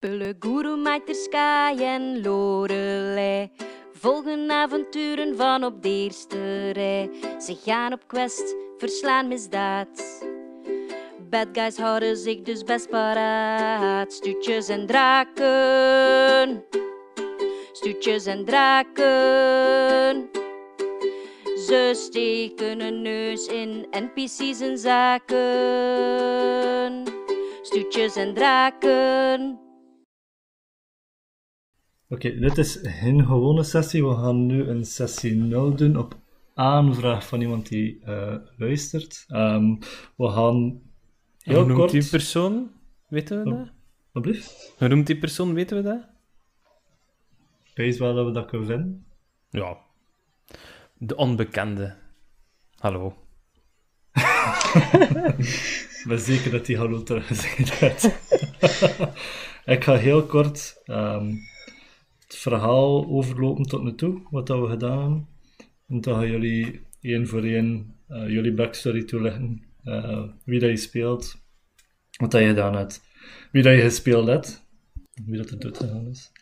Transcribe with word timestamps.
Pelleguru, 0.00 0.80
Sky 1.12 1.76
en 1.78 2.22
Lorelei 2.22 3.50
volgen 3.92 4.50
avonturen 4.50 5.36
van 5.36 5.64
op 5.64 5.82
de 5.82 5.88
eerste 5.88 6.70
rij. 6.70 7.10
Ze 7.38 7.56
gaan 7.64 7.92
op 7.92 8.00
quest, 8.06 8.56
verslaan 8.78 9.28
misdaad. 9.28 10.24
Bad 11.30 11.48
guys 11.52 11.76
houden 11.76 12.16
zich 12.16 12.42
dus 12.42 12.64
best 12.64 12.88
paraat. 12.88 14.12
Stuutjes 14.12 14.68
en 14.68 14.86
draken. 14.86 16.64
Stuutjes 17.72 18.26
en 18.26 18.44
draken. 18.44 20.28
Ze 21.66 21.90
steken 21.94 22.80
een 22.80 23.02
neus 23.02 23.46
in 23.46 23.86
NPC's 23.90 24.60
en 24.60 24.78
zaken. 24.78 25.38
Stuutjes 27.62 28.16
en 28.16 28.34
draken. 28.34 29.68
Oké, 32.12 32.38
dit 32.38 32.58
is 32.58 32.78
geen 32.82 33.26
gewone 33.26 33.62
sessie. 33.62 34.04
We 34.06 34.14
gaan 34.14 34.46
nu 34.46 34.68
een 34.68 34.84
sessie 34.84 35.34
0 35.34 35.74
doen 35.74 35.96
op 35.96 36.18
aanvraag 36.54 37.26
van 37.26 37.40
iemand 37.40 37.68
die 37.68 38.00
uh, 38.06 38.34
luistert. 38.56 39.24
Um, 39.28 39.78
we 40.16 40.28
gaan 40.28 40.80
heel 41.38 41.62
Hoe 41.64 41.72
kort... 41.72 41.90
die 41.90 42.08
persoon? 42.08 42.70
Weten 43.08 43.44
we 43.44 43.50
Oh. 43.50 43.58
dat? 43.58 43.68
Wat? 44.12 44.74
Hoe 44.78 44.88
noemt 44.88 45.06
die 45.06 45.18
persoon? 45.18 45.54
Weten 45.54 45.76
we 45.76 45.82
dat? 45.82 46.08
Ik 47.64 47.76
weet 47.76 47.98
wel 47.98 48.14
dat 48.14 48.26
we 48.26 48.32
dat 48.32 48.46
kunnen 48.46 48.66
vinden. 48.66 49.06
Ja. 49.50 49.78
De 50.98 51.16
onbekende. 51.16 51.96
Hallo. 52.78 53.16
Ik 56.00 56.06
ben 56.08 56.18
zeker 56.18 56.50
dat 56.50 56.66
hij 56.66 56.76
hallo 56.76 57.02
teruggezegd 57.02 57.70
heeft. 57.70 58.04
ik 59.74 59.84
ga 59.84 59.94
heel 59.94 60.26
kort 60.26 60.80
ehm, 60.84 61.34
het 62.30 62.38
verhaal 62.38 63.06
overlopen 63.06 63.64
tot 63.64 63.82
nu 63.82 63.94
toe, 63.94 64.20
wat 64.30 64.46
dat 64.46 64.60
we 64.60 64.68
gedaan 64.68 65.00
hebben. 65.00 65.26
En 65.88 66.00
dan 66.00 66.14
gaan 66.14 66.30
jullie 66.30 66.80
één 67.00 67.26
voor 67.28 67.42
één 67.42 67.94
eh, 68.08 68.28
jullie 68.28 68.52
backstory 68.52 69.02
toelichten. 69.04 69.62
Eh, 69.84 70.22
wie 70.44 70.60
dat 70.60 70.70
je 70.70 70.76
speelt, 70.76 71.36
wat 72.16 72.30
dat 72.30 72.40
je 72.40 72.46
gedaan 72.46 72.74
hebt, 72.74 73.02
wie 73.52 73.62
dat 73.62 73.74
je 73.74 73.80
gespeeld 73.80 74.26
hebt, 74.26 74.66
wie 75.26 75.36
dat 75.36 75.50
er 75.50 75.58
dood 75.58 75.76
gegaan 75.76 76.06
is. 76.08 76.32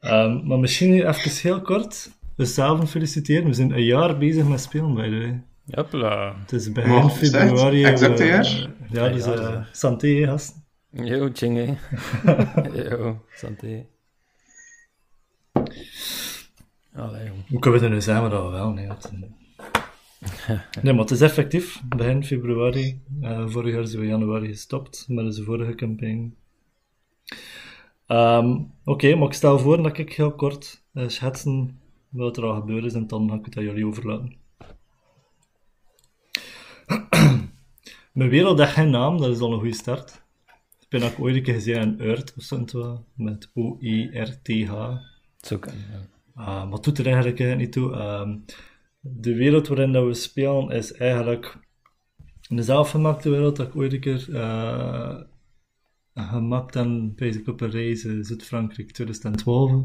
Ehm, 0.00 0.46
maar 0.46 0.58
misschien 0.58 0.92
even 1.08 1.30
heel 1.42 1.60
kort, 1.60 2.10
onszelf 2.36 2.90
feliciteren. 2.90 3.44
We 3.46 3.52
zijn 3.52 3.70
een 3.70 3.84
jaar 3.84 4.18
bezig 4.18 4.48
met 4.48 4.60
spelen, 4.60 4.94
by 4.94 5.02
the 5.08 5.18
way. 5.18 5.42
Hopla. 5.70 6.34
Het 6.40 6.52
is 6.52 6.72
begin 6.72 6.90
Wow, 6.90 7.22
is 7.22 7.30
dat 7.30 7.40
februari. 7.42 7.84
exact 7.84 8.20
een 8.20 8.26
eh, 8.26 8.32
jaar? 8.32 8.44
ja, 8.90 9.08
dus 9.08 9.24
Ja, 9.24 9.32
dat 9.32 9.38
is, 9.38 9.40
eh, 9.44 9.64
santé, 9.72 10.24
gasten. 10.26 10.64
Yo, 10.90 11.28
Chingy. 11.32 11.76
Yo, 12.90 13.24
santé. 13.34 13.86
Allee, 16.94 17.24
jong. 17.26 17.48
Hoe 17.48 17.58
kunnen 17.58 17.80
we 17.80 17.86
het 17.86 17.94
nu 17.94 18.00
zeggen, 18.02 18.22
maar 18.22 18.32
dat 18.32 18.44
we 18.44 18.50
wel? 18.50 18.70
Nee, 18.72 18.88
het, 18.88 19.12
nee, 20.82 20.92
maar 20.92 21.02
het 21.02 21.10
is 21.10 21.20
effectief. 21.20 21.82
Begin 21.84 22.24
februari. 22.24 23.00
eh, 23.20 23.48
vorig 23.48 23.74
jaar 23.74 23.86
zijn 23.86 24.02
we 24.02 24.08
januari 24.08 24.46
gestopt 24.46 25.04
met 25.08 25.24
onze 25.24 25.44
vorige 25.44 25.74
campagne. 25.74 26.30
Ehm, 28.06 28.58
Oké, 28.84 29.14
maar 29.14 29.26
ik 29.26 29.32
stel 29.32 29.58
voor 29.58 29.82
dat 29.82 29.98
ik 29.98 30.12
heel 30.12 30.34
kort 30.34 30.84
uh, 30.92 31.08
schetsen 31.08 31.80
wat 32.08 32.36
er 32.36 32.44
al 32.44 32.54
gebeurd 32.54 32.84
is 32.84 32.94
en 32.94 33.06
dan 33.06 33.28
ga 33.30 33.34
ik 33.36 33.44
het 33.44 33.56
aan 33.56 33.64
jullie 33.64 33.86
overlaten. 33.86 34.36
Mijn 38.12 38.30
wereld 38.30 38.58
heeft 38.58 38.72
geen 38.72 38.90
naam, 38.90 39.18
dat 39.18 39.30
is 39.30 39.40
al 39.40 39.52
een 39.52 39.58
goede 39.58 39.74
start. 39.74 40.22
Ik 40.80 40.88
ben 40.88 41.02
ook 41.02 41.20
ooit 41.20 41.36
een 41.36 41.42
keer 41.42 41.54
gezien 41.54 41.76
in 41.76 42.00
Earth 42.00 42.34
of 42.36 42.42
zo, 42.42 43.04
met 43.14 43.50
O-E-R-T-H. 43.54 44.72
Zo 45.40 45.58
kan 45.58 45.74
ja. 45.74 46.06
Uh, 46.38 46.70
maar 46.70 46.80
doet 46.80 46.98
er 46.98 47.06
eigenlijk 47.06 47.40
eh, 47.40 47.56
niet 47.56 47.72
toe. 47.72 47.92
Ehm, 47.92 48.36
de 49.00 49.34
wereld 49.34 49.68
waarin 49.68 49.92
dat 49.92 50.04
we 50.04 50.14
spelen 50.14 50.70
is 50.70 50.92
eigenlijk 50.92 51.58
een 52.48 52.62
zelfgemaakte 52.62 53.30
wereld 53.30 53.56
dat 53.56 53.66
ik 53.66 53.76
ooit 53.76 53.92
een 53.92 54.00
keer 54.00 54.34
eh, 54.34 55.20
gemaakt 56.14 56.74
heb 56.74 56.88
bij 57.16 57.42
op 57.46 57.60
een 57.60 57.70
reis 57.70 58.04
in 58.04 58.24
Zuid-Frankrijk 58.24 58.90
2012. 58.90 59.84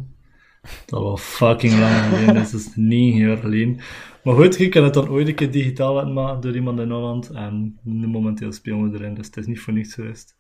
Dat 0.85 1.01
was 1.01 1.21
fucking 1.21 1.79
lang 1.79 1.95
geleden, 1.95 2.33
dus 2.33 2.51
dat 2.51 2.59
is 2.59 2.75
negen 2.75 3.19
jaar 3.19 3.37
geleden. 3.37 3.79
Maar 4.23 4.35
goed, 4.35 4.59
ik 4.59 4.73
heb 4.73 4.83
het 4.83 4.93
dan 4.93 5.09
ooit 5.09 5.27
een 5.27 5.35
keer 5.35 5.51
digitaal 5.51 5.93
laten 5.93 6.13
maken 6.13 6.41
door 6.41 6.55
iemand 6.55 6.79
in 6.79 6.91
Holland 6.91 7.29
en 7.29 7.79
momenteel 7.83 8.51
spelen 8.51 8.91
we 8.91 8.97
erin, 8.97 9.13
dus 9.13 9.25
het 9.25 9.37
is 9.37 9.45
niet 9.45 9.59
voor 9.59 9.73
niets 9.73 9.93
geweest. 9.93 10.36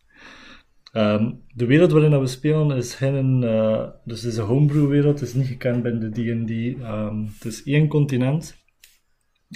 Ehm, 0.97 1.31
de 1.53 1.65
wereld 1.65 1.91
waarin 1.91 2.19
we 2.19 2.27
spelen 2.27 2.77
is 2.77 2.93
geen, 2.95 3.43
eh, 3.43 3.87
dus 4.05 4.23
is 4.23 4.37
een 4.37 4.45
homebrew 4.45 4.87
wereld, 4.87 5.21
is 5.21 5.33
niet 5.33 5.47
gekend 5.47 5.83
binnen 5.83 6.13
de 6.13 6.21
D&D. 6.21 6.81
Ehm, 6.81 7.23
het 7.23 7.45
is 7.45 7.63
één 7.63 7.87
continent 7.87 8.65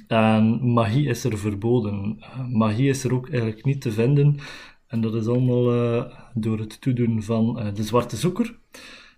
en 0.07 0.73
magie 0.73 1.07
is 1.07 1.23
er 1.23 1.37
verboden. 1.37 2.17
Eh, 2.19 2.47
magie 2.47 2.89
is 2.89 3.03
er 3.03 3.13
ook 3.13 3.29
eigenlijk 3.29 3.65
niet 3.65 3.81
te 3.81 3.91
vinden 3.91 4.37
en 4.87 5.01
dat 5.01 5.15
is 5.15 5.27
allemaal 5.27 5.73
eh, 5.73 6.17
door 6.33 6.59
het 6.59 6.81
toedoen 6.81 7.23
van 7.23 7.59
eh, 7.59 7.73
de 7.73 7.83
Zwarte 7.83 8.15
Zoeker. 8.15 8.59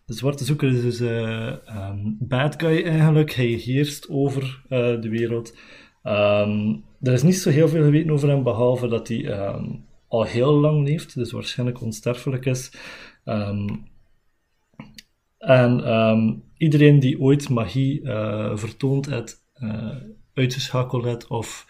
De 0.06 0.14
Zwarte 0.14 0.46
Zoeker 0.46 0.70
is 0.70 0.82
dus 0.82 1.00
ehm, 1.00 2.00
bad 2.20 2.62
guy 2.62 2.84
eigenlijk, 2.84 3.34
hij 3.34 3.46
heerst 3.46 4.10
over 4.10 4.64
de 4.70 5.10
wereld. 5.10 5.58
Ehm, 6.04 6.76
er 7.02 7.14
is 7.14 7.24
niet 7.24 7.36
zo 7.36 7.50
heel 7.50 7.68
veel 7.68 7.84
geweten 7.84 8.12
over 8.12 8.30
hem, 8.30 8.44
behalve 8.44 8.88
dat 8.88 9.08
hij 9.08 9.26
ehm, 9.26 9.66
al 10.14 10.24
heel 10.24 10.54
lang 10.54 10.88
leeft, 10.88 11.16
dus 11.16 11.32
waarschijnlijk 11.32 11.82
onsterfelijk 11.82 12.46
is. 12.46 12.72
Ehm, 13.24 13.70
en 15.38 15.84
ehm, 15.84 16.34
iedereen 16.58 17.00
die 17.00 17.20
ooit 17.20 17.50
magie 17.50 18.02
eh, 18.02 18.58
vertoond 18.58 19.06
heeft, 19.06 19.44
eh, 19.54 19.96
uitgeschakeld 20.34 21.04
heeft 21.04 21.28
of 21.28 21.68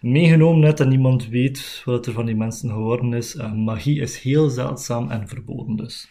meegenomen 0.00 0.64
heeft 0.64 0.80
en 0.80 0.88
niemand 0.88 1.28
weet 1.28 1.82
wat 1.84 2.06
er 2.06 2.12
van 2.12 2.26
die 2.26 2.36
mensen 2.36 2.70
geworden 2.70 3.12
is, 3.12 3.36
eh, 3.36 3.52
magie 3.52 4.00
is 4.00 4.18
heel 4.18 4.48
zeldzaam 4.48 5.10
en 5.10 5.28
verboden 5.28 5.76
dus. 5.76 6.08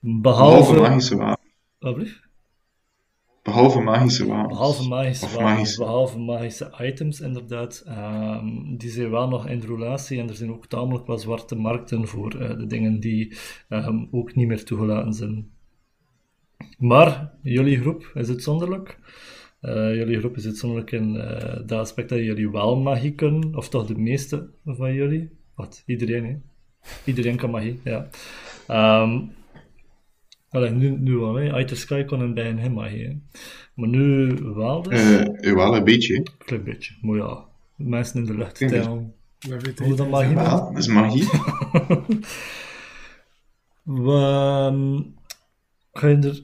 Behalve 0.00 0.72
Behalve... 0.72 0.90
magische 0.90 1.16
wapens. 1.16 2.22
Behalve 3.44 3.80
magische 3.80 4.26
wapens. 4.26 4.48
Behalve 4.48 4.88
magische 4.88 5.26
wapens, 5.26 5.42
magische. 5.42 5.80
behalve 5.80 6.18
magische 6.18 6.72
items, 6.80 7.20
inderdaad. 7.20 7.82
Ehm, 7.86 8.76
die 8.76 8.90
zijn 8.90 9.10
wel 9.10 9.28
nog 9.28 9.48
in 9.48 9.62
roulatie 9.62 10.20
en 10.20 10.28
er 10.28 10.34
zijn 10.34 10.50
ook 10.50 10.66
tamelijk 10.66 11.06
wat 11.06 11.20
zwarte 11.20 11.54
markten 11.54 12.08
voor 12.08 12.40
eh, 12.40 12.58
de 12.58 12.66
dingen 12.66 13.00
die 13.00 13.36
ehm, 13.68 14.04
ook 14.10 14.34
niet 14.34 14.46
meer 14.46 14.64
toegelaten 14.64 15.12
zijn. 15.12 15.50
Maar 16.78 17.32
jullie 17.42 17.80
groep 17.80 18.10
is 18.14 18.28
uitzonderlijk. 18.28 18.98
Eh 19.60 19.94
jullie 19.94 20.18
groep 20.18 20.36
is 20.36 20.46
uitzonderlijk 20.46 20.92
in 20.92 21.16
eh 21.16 21.60
dat 21.66 21.78
aspect 21.78 22.08
dat 22.08 22.18
jullie 22.18 22.50
wel 22.50 22.76
magie 22.76 23.14
kunnen, 23.14 23.54
of 23.54 23.68
toch 23.68 23.86
de 23.86 23.98
meeste 23.98 24.50
van 24.64 24.94
jullie. 24.94 25.30
Wat? 25.54 25.82
Iedereen, 25.86 26.24
hè? 26.24 26.36
Iedereen 27.04 27.36
kan 27.36 27.50
magie, 27.50 27.80
ja. 27.84 28.08
Ehm 28.66 29.20
allee, 30.54 30.70
nu, 30.70 30.90
nu 30.90 31.16
wel, 31.16 31.34
hè. 31.34 31.58
Iter 31.58 31.76
Sky 31.76 32.04
kon 32.04 32.22
in 32.22 32.34
bij 32.34 32.56
geen 32.56 32.72
magie, 32.72 33.06
hè. 33.06 33.16
Maar 33.74 33.88
nu 33.88 34.34
wel 34.54 34.82
dus. 34.82 35.00
Eh, 35.00 35.54
wel 35.54 35.76
een 35.76 35.84
beetje. 35.84 36.16
Een 36.16 36.28
klein 36.38 36.64
beetje, 36.64 36.94
maar 37.00 37.16
ja. 37.16 37.44
Mensen 37.76 38.20
in 38.20 38.26
de 38.26 38.34
lucht 38.34 38.54
tellen. 38.54 39.14
Hoe 39.82 39.94
dat 39.94 40.08
magie 40.08 40.34
dat 40.34 40.78
is 40.78 40.86
magie. 40.86 41.28
We, 43.82 45.02
ik 45.92 45.98
ga 45.98 46.08
je 46.08 46.16
er 46.16 46.42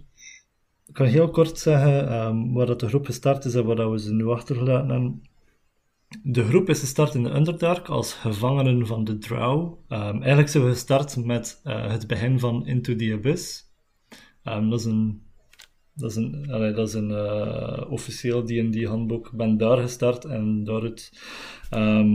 ik 0.90 0.96
kan 0.96 1.06
heel 1.06 1.30
kort 1.30 1.58
zeggen 1.58 2.08
ehm, 2.08 2.52
waar 2.52 2.66
dat 2.66 2.80
de 2.80 2.88
groep 2.88 3.06
gestart 3.06 3.44
is 3.44 3.54
en 3.54 3.64
waar 3.64 3.76
dat 3.76 3.90
we 3.90 4.00
ze 4.00 4.12
nu 4.12 4.26
achtergelaten 4.26 4.88
hebben. 4.88 5.22
De 6.22 6.44
groep 6.44 6.68
is 6.68 6.80
gestart 6.80 7.14
in 7.14 7.22
de 7.22 7.34
Underdark 7.34 7.88
als 7.88 8.12
gevangenen 8.12 8.86
van 8.86 9.04
de 9.04 9.18
Drow. 9.18 9.74
Ehm, 9.88 10.16
eigenlijk 10.16 10.48
zijn 10.48 10.64
we 10.64 10.70
gestart 10.70 11.24
met 11.24 11.60
eh, 11.64 11.90
het 11.90 12.06
begin 12.06 12.38
van 12.38 12.66
Into 12.66 12.96
the 12.96 13.12
Abyss. 13.18 13.69
Ehm, 14.42 14.68
dat 14.68 14.78
is 14.78 14.84
een, 14.84 15.22
dat 15.94 16.10
is 16.10 16.16
een, 16.16 16.46
allee, 16.50 16.72
dat 16.72 16.88
is 16.88 16.94
een 16.94 17.10
eh, 17.10 17.90
officieel 17.90 18.44
D&D-handboek. 18.44 19.30
Ben 19.32 19.56
daar 19.56 19.78
gestart 19.78 20.24
en 20.24 20.64
daaruit 20.64 21.12
ehm, 21.70 22.10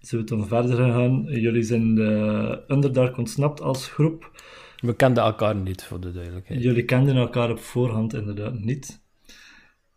zijn 0.00 0.20
we 0.20 0.24
toen 0.24 0.46
verder 0.46 0.76
gegaan. 0.76 1.22
Jullie 1.22 1.62
zijn 1.62 1.94
de 1.94 2.64
Underdark 2.68 3.16
ontsnapt 3.16 3.60
als 3.60 3.88
groep. 3.88 4.42
We 4.80 4.94
kenden 4.94 5.22
elkaar 5.22 5.56
niet, 5.56 5.84
voor 5.84 6.00
de 6.00 6.12
duidelijkheid. 6.12 6.62
Jullie 6.62 6.84
kenden 6.84 7.16
elkaar 7.16 7.50
op 7.50 7.58
voorhand 7.58 8.14
inderdaad 8.14 8.58
niet. 8.58 9.02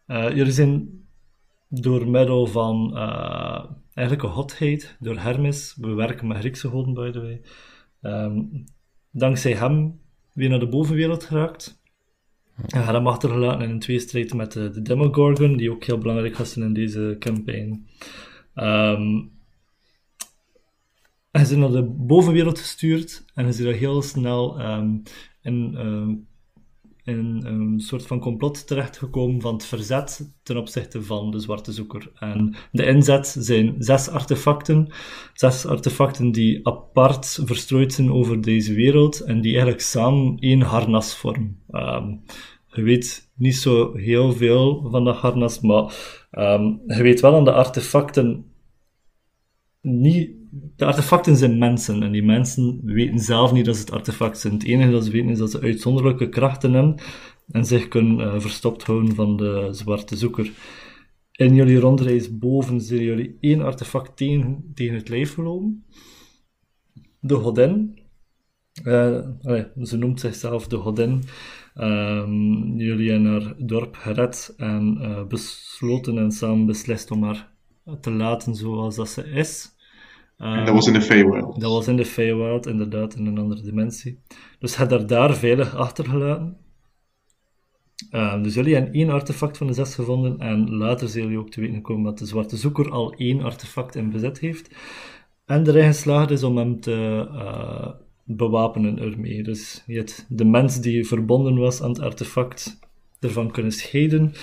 Eh, 0.05 0.35
jullie 0.35 0.51
zijn 0.53 1.05
door 1.69 2.07
middel 2.07 2.47
van 2.47 2.97
eh, 2.97 3.65
eigenlijk 3.93 4.27
een 4.27 4.33
hotheid, 4.33 4.97
door 4.99 5.17
Hermes, 5.17 5.77
we 5.79 5.93
werken 5.93 6.27
met 6.27 6.37
Griekse 6.37 6.69
goden 6.69 6.93
by 6.93 7.11
the 7.11 7.21
way, 7.21 7.41
Ehm, 8.01 8.39
dankzij 9.11 9.53
hem 9.53 9.99
weer 10.33 10.49
naar 10.49 10.59
de 10.59 10.67
bovenwereld 10.67 11.23
geraakt. 11.23 11.79
En 12.67 12.83
had 12.83 12.93
hem 12.93 13.07
achtergelaten 13.07 13.61
in 13.61 13.69
een 13.69 13.79
tweestrijd 13.79 14.33
met 14.33 14.51
de, 14.51 14.69
de 14.69 14.81
Demogorgon, 14.81 15.57
die 15.57 15.71
ook 15.71 15.83
heel 15.83 15.97
belangrijk 15.97 16.37
was 16.37 16.57
in 16.57 16.73
deze 16.73 17.15
campaign. 17.19 17.87
Ehm, 18.53 19.21
hij 21.31 21.41
is 21.41 21.51
naar 21.51 21.71
de 21.71 21.83
bovenwereld 21.83 22.59
gestuurd 22.59 23.25
en 23.33 23.45
is 23.45 23.59
er 23.59 23.73
heel 23.73 24.01
snel 24.01 24.59
ehm, 24.59 24.97
in, 25.41 25.75
ehm, 25.75 26.15
in 27.03 27.41
een 27.45 27.79
soort 27.79 28.07
van 28.07 28.19
complot 28.19 28.67
terechtgekomen 28.67 29.41
van 29.41 29.53
het 29.53 29.65
verzet 29.65 30.33
ten 30.43 30.57
opzichte 30.57 31.03
van 31.03 31.31
de 31.31 31.39
Zwarte 31.39 31.71
Zoeker. 31.71 32.11
En 32.15 32.55
de 32.71 32.85
inzet 32.85 33.35
zijn 33.39 33.75
zes 33.77 34.09
artefacten, 34.09 34.93
zes 35.33 35.65
artefacten 35.65 36.31
die 36.31 36.67
apart 36.67 37.39
verstrooid 37.45 37.93
zijn 37.93 38.11
over 38.11 38.41
deze 38.41 38.73
wereld 38.73 39.19
en 39.19 39.41
die 39.41 39.51
eigenlijk 39.51 39.81
samen 39.81 40.37
één 40.39 40.61
harnas 40.61 41.15
vormen. 41.15 41.59
Ehm, 41.69 42.15
je 42.67 42.81
weet 42.81 43.31
niet 43.35 43.55
zo 43.55 43.95
heel 43.95 44.33
veel 44.33 44.89
van 44.89 45.03
dat 45.03 45.15
harnas, 45.15 45.59
maar 45.59 45.93
ehm, 46.31 46.63
je 46.87 47.01
weet 47.01 47.19
wel 47.19 47.35
aan 47.35 47.43
de 47.43 47.53
artefacten 47.53 48.45
niet... 49.81 50.39
De 50.51 50.85
artefacten 50.85 51.35
zijn 51.37 51.57
mensen 51.57 52.03
en 52.03 52.11
die 52.11 52.23
mensen 52.23 52.81
weten 52.83 53.19
zelf 53.19 53.51
niet 53.51 53.65
dat 53.65 53.75
ze 53.75 53.81
het 53.81 53.91
artefact 53.91 54.39
zijn. 54.39 54.53
Het 54.53 54.63
enige 54.63 54.91
dat 54.91 55.05
ze 55.05 55.11
weten 55.11 55.29
is 55.29 55.37
dat 55.37 55.51
ze 55.51 55.61
uitzonderlijke 55.61 56.29
krachten 56.29 56.73
hebben 56.73 57.01
en 57.47 57.65
zich 57.65 57.87
kunnen 57.87 58.19
eh, 58.19 58.39
verstopt 58.39 58.83
houden 58.83 59.15
van 59.15 59.37
de 59.37 59.67
zwarte 59.71 60.17
zoeker. 60.17 60.51
In 61.31 61.55
jullie 61.55 61.79
rondreis 61.79 62.37
boven 62.37 62.81
zijn 62.81 63.01
jullie 63.01 63.37
één 63.39 63.61
artefact 63.61 64.17
tegen, 64.17 64.71
het 64.75 65.09
lijf 65.09 65.33
gelopen. 65.33 65.85
De 67.19 67.35
godin. 67.35 67.99
Eh, 68.83 69.19
ze 69.81 69.97
noemt 69.97 70.19
zichzelf 70.19 70.67
de 70.67 70.77
godin. 70.77 71.23
Ehm, 71.73 72.77
jullie 72.77 73.11
hebben 73.11 73.31
haar 73.31 73.53
dorp 73.57 73.95
gered 73.95 74.53
en 74.57 74.97
eh, 75.01 75.25
besloten 75.27 76.17
en 76.17 76.31
samen 76.31 76.65
beslist 76.65 77.11
om 77.11 77.23
haar 77.23 77.53
te 78.01 78.11
laten 78.11 78.55
zoals 78.55 78.95
dat 78.95 79.09
ze 79.09 79.23
is. 79.23 79.79
En 80.41 80.65
dat 80.65 80.73
was 80.73 80.87
in 80.87 80.93
de 80.93 81.01
Feywild. 81.01 81.59
Dat 81.59 81.71
was 81.71 81.87
in 81.87 81.95
de 81.95 82.05
Feywild, 82.05 82.67
inderdaad, 82.67 83.15
in 83.15 83.25
een 83.25 83.37
andere 83.37 83.61
dimensie. 83.61 84.19
Dus 84.59 84.75
hij 84.75 84.87
haar 84.89 85.07
daar 85.07 85.35
veilig 85.35 85.75
achtergelaten. 85.75 86.57
Ehm, 88.09 88.43
dus 88.43 88.53
jullie 88.53 88.73
hebben 88.75 88.93
één 88.93 89.09
artefact 89.09 89.57
van 89.57 89.67
de 89.67 89.73
zes 89.73 89.95
gevonden 89.95 90.39
en 90.39 90.75
later 90.75 91.07
zijn 91.07 91.23
jullie 91.23 91.39
ook 91.39 91.49
te 91.49 91.59
weten 91.59 91.75
gekomen 91.75 92.03
dat 92.03 92.17
de 92.17 92.25
Zwarte 92.25 92.57
Zoeker 92.57 92.91
al 92.91 93.13
één 93.13 93.41
artefact 93.41 93.95
in 93.95 94.11
bezit 94.11 94.39
heeft. 94.39 94.75
En 95.45 95.67
erin 95.67 95.85
geslaagd 95.85 96.31
is 96.31 96.43
om 96.43 96.57
hem 96.57 96.79
te 96.79 97.27
eh, 97.31 97.89
bewapenen 98.23 98.99
ermee. 98.99 99.43
Dus 99.43 99.83
je 99.85 99.97
hebt 99.97 100.25
de 100.29 100.45
mens 100.45 100.81
die 100.81 101.07
verbonden 101.07 101.57
was 101.57 101.81
aan 101.81 101.89
het 101.89 102.01
artefact 102.01 102.79
ervan 103.19 103.51
kunnen 103.51 103.71
scheiden. 103.71 104.33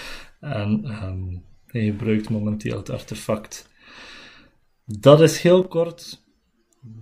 En 0.41 0.85
ehm, 0.85 1.23
hij 1.67 1.85
gebruikt 1.85 2.31
momenteel 2.31 2.77
het 2.77 2.91
artefact. 2.91 3.68
Dat 4.97 5.21
is 5.21 5.43
heel 5.43 5.69
kort 5.69 6.25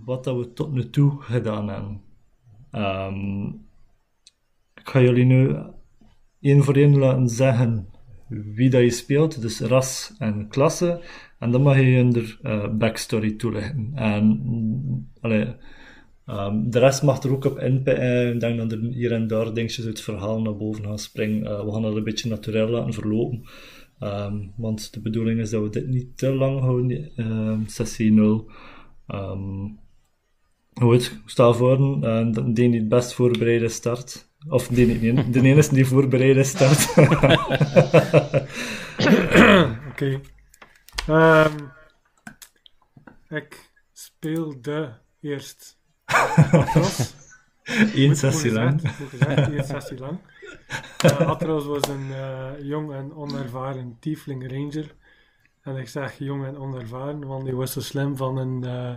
wat 0.05 0.23
dat 0.23 0.37
we 0.37 0.53
tot 0.53 0.71
nu 0.71 0.89
toe 0.89 1.21
gedaan 1.21 1.69
hebben. 1.69 2.01
Ehm, 2.71 3.45
ik 4.75 4.89
ga 4.89 5.01
jullie 5.01 5.25
nu 5.25 5.55
één 6.39 6.63
voor 6.63 6.75
één 6.75 6.97
laten 6.97 7.29
zeggen 7.29 7.89
wie 8.29 8.69
dat 8.69 8.81
je 8.81 8.89
speelt, 8.89 9.41
dus 9.41 9.59
ras 9.59 10.13
en 10.17 10.47
klasse. 10.47 11.01
En 11.39 11.51
dan 11.51 11.61
mag 11.61 11.75
je 11.75 11.85
je 11.85 12.11
er 12.11 12.39
eh, 12.41 12.77
backstory 12.77 13.31
toelichten. 13.31 13.91
En 13.95 15.11
ehm, 16.25 16.69
de 16.69 16.79
rest 16.79 17.03
mag 17.03 17.23
er 17.23 17.31
ook 17.31 17.45
op 17.45 17.59
inpikken. 17.59 18.33
Ik 18.33 18.39
denk 18.39 18.57
dat 18.57 18.71
er 18.71 18.79
hier 18.79 19.11
en 19.11 19.27
daar 19.27 19.53
dingetjes 19.53 19.85
uit 19.85 19.95
het 19.95 20.03
verhaal 20.03 20.41
naar 20.41 20.57
boven 20.57 20.83
gaan 20.83 20.99
springen. 20.99 21.45
Eh, 21.45 21.65
we 21.65 21.71
gaan 21.71 21.81
dat 21.81 21.95
een 21.95 22.03
beetje 22.03 22.29
natuurlijk 22.29 22.69
laten 22.69 22.93
verlopen. 22.93 23.43
Ehm, 23.99 24.37
want 24.55 24.93
de 24.93 24.99
bedoeling 25.01 25.39
is 25.39 25.49
dat 25.49 25.61
we 25.61 25.69
dit 25.69 25.87
niet 25.87 26.17
te 26.17 26.33
lang 26.33 26.59
houden, 26.59 27.11
ehm, 27.15 27.65
sessie 27.65 28.11
0. 28.11 28.51
Um, 29.07 29.79
goed, 30.73 31.19
stel 31.25 31.53
voor, 31.53 31.79
uh, 31.79 32.31
de 32.31 32.53
die 32.53 32.75
het 32.75 32.89
best 32.89 33.13
voorbereide 33.13 33.69
start. 33.69 34.29
Of 34.49 34.67
die 34.67 34.85
niet, 34.85 35.33
de 35.33 35.41
enige 35.41 35.73
die 35.73 35.85
voorbereide 35.85 36.43
start. 36.43 36.87
Oké. 39.89 40.21
Ehm, 41.07 41.55
ik 43.27 43.71
speelde 43.93 44.97
eerst 45.21 45.77
Atros. 46.51 47.13
Eén 47.95 48.15
sessie 48.15 48.51
lang. 48.51 48.81
moet 48.81 49.09
gezegd, 49.09 49.49
één 49.49 49.63
sessie 49.65 49.97
lang. 49.97 50.17
Eh, 50.97 51.19
Atros 51.29 51.65
was 51.65 51.87
een 51.87 52.11
eh, 52.13 52.49
jong 52.61 52.93
en 52.93 53.13
onervaren 53.15 53.97
tiefling 53.99 54.51
ranger. 54.51 54.95
En 55.61 55.75
ik 55.75 55.87
zeg 55.87 56.17
jong 56.17 56.45
en 56.45 56.57
onervaren, 56.57 57.25
want 57.27 57.43
hij 57.43 57.53
was 57.53 57.71
zo 57.71 57.79
slim 57.81 58.17
van 58.17 58.37
een, 58.37 58.63
eh, 58.63 58.95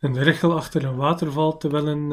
een 0.00 0.22
richel 0.22 0.56
achter 0.56 0.84
een 0.84 0.96
waterval 0.96 1.56
te 1.56 1.68
willen 1.70 2.08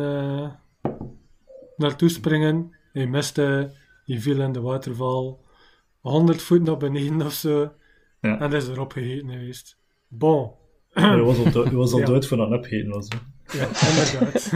naartoe 1.75 2.09
springen. 2.09 2.75
Hij 2.93 3.07
miste, 3.07 3.71
hij 4.05 4.19
viel 4.19 4.41
in 4.41 4.51
de 4.51 4.61
waterval 4.61 5.45
100 5.99 6.41
voet 6.41 6.63
naar 6.63 6.77
beneden 6.77 7.21
of 7.25 7.33
zo. 7.33 7.71
Ja. 8.21 8.39
En 8.39 8.53
is 8.53 8.67
erop 8.67 8.91
gegeten 8.91 9.29
geweest. 9.29 9.77
Bon. 10.07 10.51
Je 10.93 11.21
was 11.23 11.37
al, 11.37 11.51
dood, 11.51 11.71
was 11.71 11.93
al 11.93 11.99
Ja. 12.05 12.05
dood 12.05 12.27
voor 12.27 12.37
dat 12.37 12.51
opgeten 12.51 12.89
was. 12.91 13.07
hè. 13.09 13.17
Ja, 13.51 13.67
inderdaad. 13.89 14.51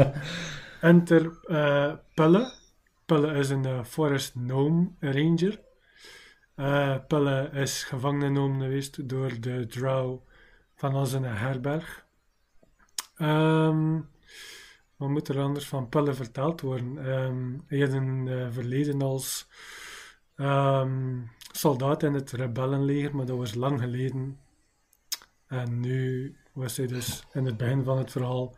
Enter 0.80 1.38
eh 1.46 1.92
Pelle. 2.14 2.52
Pelle 3.06 3.34
is 3.34 3.50
een 3.50 3.64
eh, 3.64 3.84
Forest 3.84 4.32
Gnome 4.32 4.90
Ranger. 5.00 5.60
Eh 6.54 6.96
Pelle 7.08 7.50
is 7.52 7.84
gevangen 7.84 8.22
genomen 8.22 8.60
geweest 8.60 9.08
door 9.08 9.40
de 9.40 9.66
Drow 9.66 10.20
van 10.74 10.94
onze 10.94 11.20
herberg. 11.20 12.06
Ehm, 13.16 14.00
wat 14.96 15.08
moet 15.08 15.28
er 15.28 15.40
anders 15.40 15.66
van 15.66 15.88
Pelle 15.88 16.14
verteld 16.14 16.60
worden? 16.60 17.06
Ehm, 17.06 17.58
hij 17.66 17.78
had 17.78 17.92
een 17.92 18.52
verleden 18.52 19.02
als 19.02 19.48
ehm, 20.36 21.18
soldaat 21.52 22.02
in 22.02 22.14
het 22.14 22.30
rebellenleger, 22.30 23.16
maar 23.16 23.26
dat 23.26 23.36
was 23.36 23.54
lang 23.54 23.80
geleden. 23.80 24.38
En 25.46 25.80
nu 25.80 26.36
was 26.52 26.76
hij 26.76 26.86
dus 26.86 27.26
in 27.32 27.44
het 27.44 27.56
begin 27.56 27.84
van 27.84 27.98
het 27.98 28.10
verhaal 28.10 28.56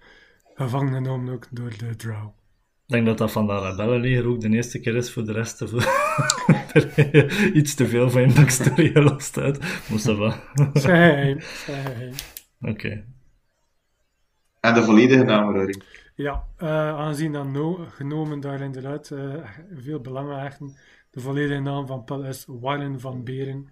gevangen 0.55 0.93
genomen 0.93 1.35
ook 1.35 1.47
door 1.51 1.79
de 1.79 1.97
Drow. 1.97 2.29
Ik 2.87 2.99
denk 2.99 3.07
dat 3.07 3.19
dat 3.19 3.33
van 3.33 3.47
dat 3.47 3.63
rebellenleger 3.63 4.27
ook 4.27 4.41
de 4.41 4.49
eerste 4.49 4.81
keer 4.81 4.97
is 4.97 5.13
voor 5.13 5.25
de 5.25 5.33
rest. 5.33 5.59
Te 5.59 5.67
iets 7.59 7.75
te 7.75 7.87
veel 7.87 8.11
van 8.11 8.21
je 8.21 8.35
backstory 8.35 8.89
gelost 8.89 9.39
uit. 9.39 9.89
Moest 9.89 10.05
dat 10.05 10.17
wel. 10.17 10.35
Oké. 12.71 13.05
En 14.61 14.75
de 14.75 14.83
volledige 14.83 15.25
naam, 15.25 15.55
Rory. 15.55 15.81
Ja, 16.15 16.45
eh, 16.57 16.69
aangezien 16.69 17.33
dat 17.33 17.47
no 17.47 17.87
genomen 17.89 18.41
daar 18.41 18.61
inderdaad 18.61 19.11
eh, 19.11 19.35
veel 19.75 20.01
belang 20.01 20.31
aan 20.31 20.41
hechten. 20.41 20.77
De 21.11 21.21
volledige 21.21 21.61
naam 21.61 21.87
van 21.87 22.05
Pelle 22.05 22.29
is 22.29 22.45
Warren 22.47 23.01
van 23.01 23.25
Beren. 23.25 23.69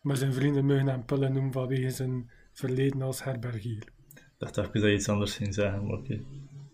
Maar 0.00 0.16
zijn 0.16 0.32
vrienden 0.32 0.66
mogen 0.66 0.86
hem 0.86 1.04
Pelle 1.04 1.28
noemen 1.28 1.52
vanwege 1.52 1.90
zijn 1.90 2.30
verleden 2.60 3.02
als 3.02 3.24
herbergier. 3.24 3.82
Ik 4.14 4.22
dacht 4.38 4.54
dat 4.54 4.68
je 4.72 4.92
iets 4.92 5.08
anders 5.08 5.34
ging 5.36 5.54
zeggen, 5.54 5.86
maar 5.86 5.96
oké. 5.98 6.20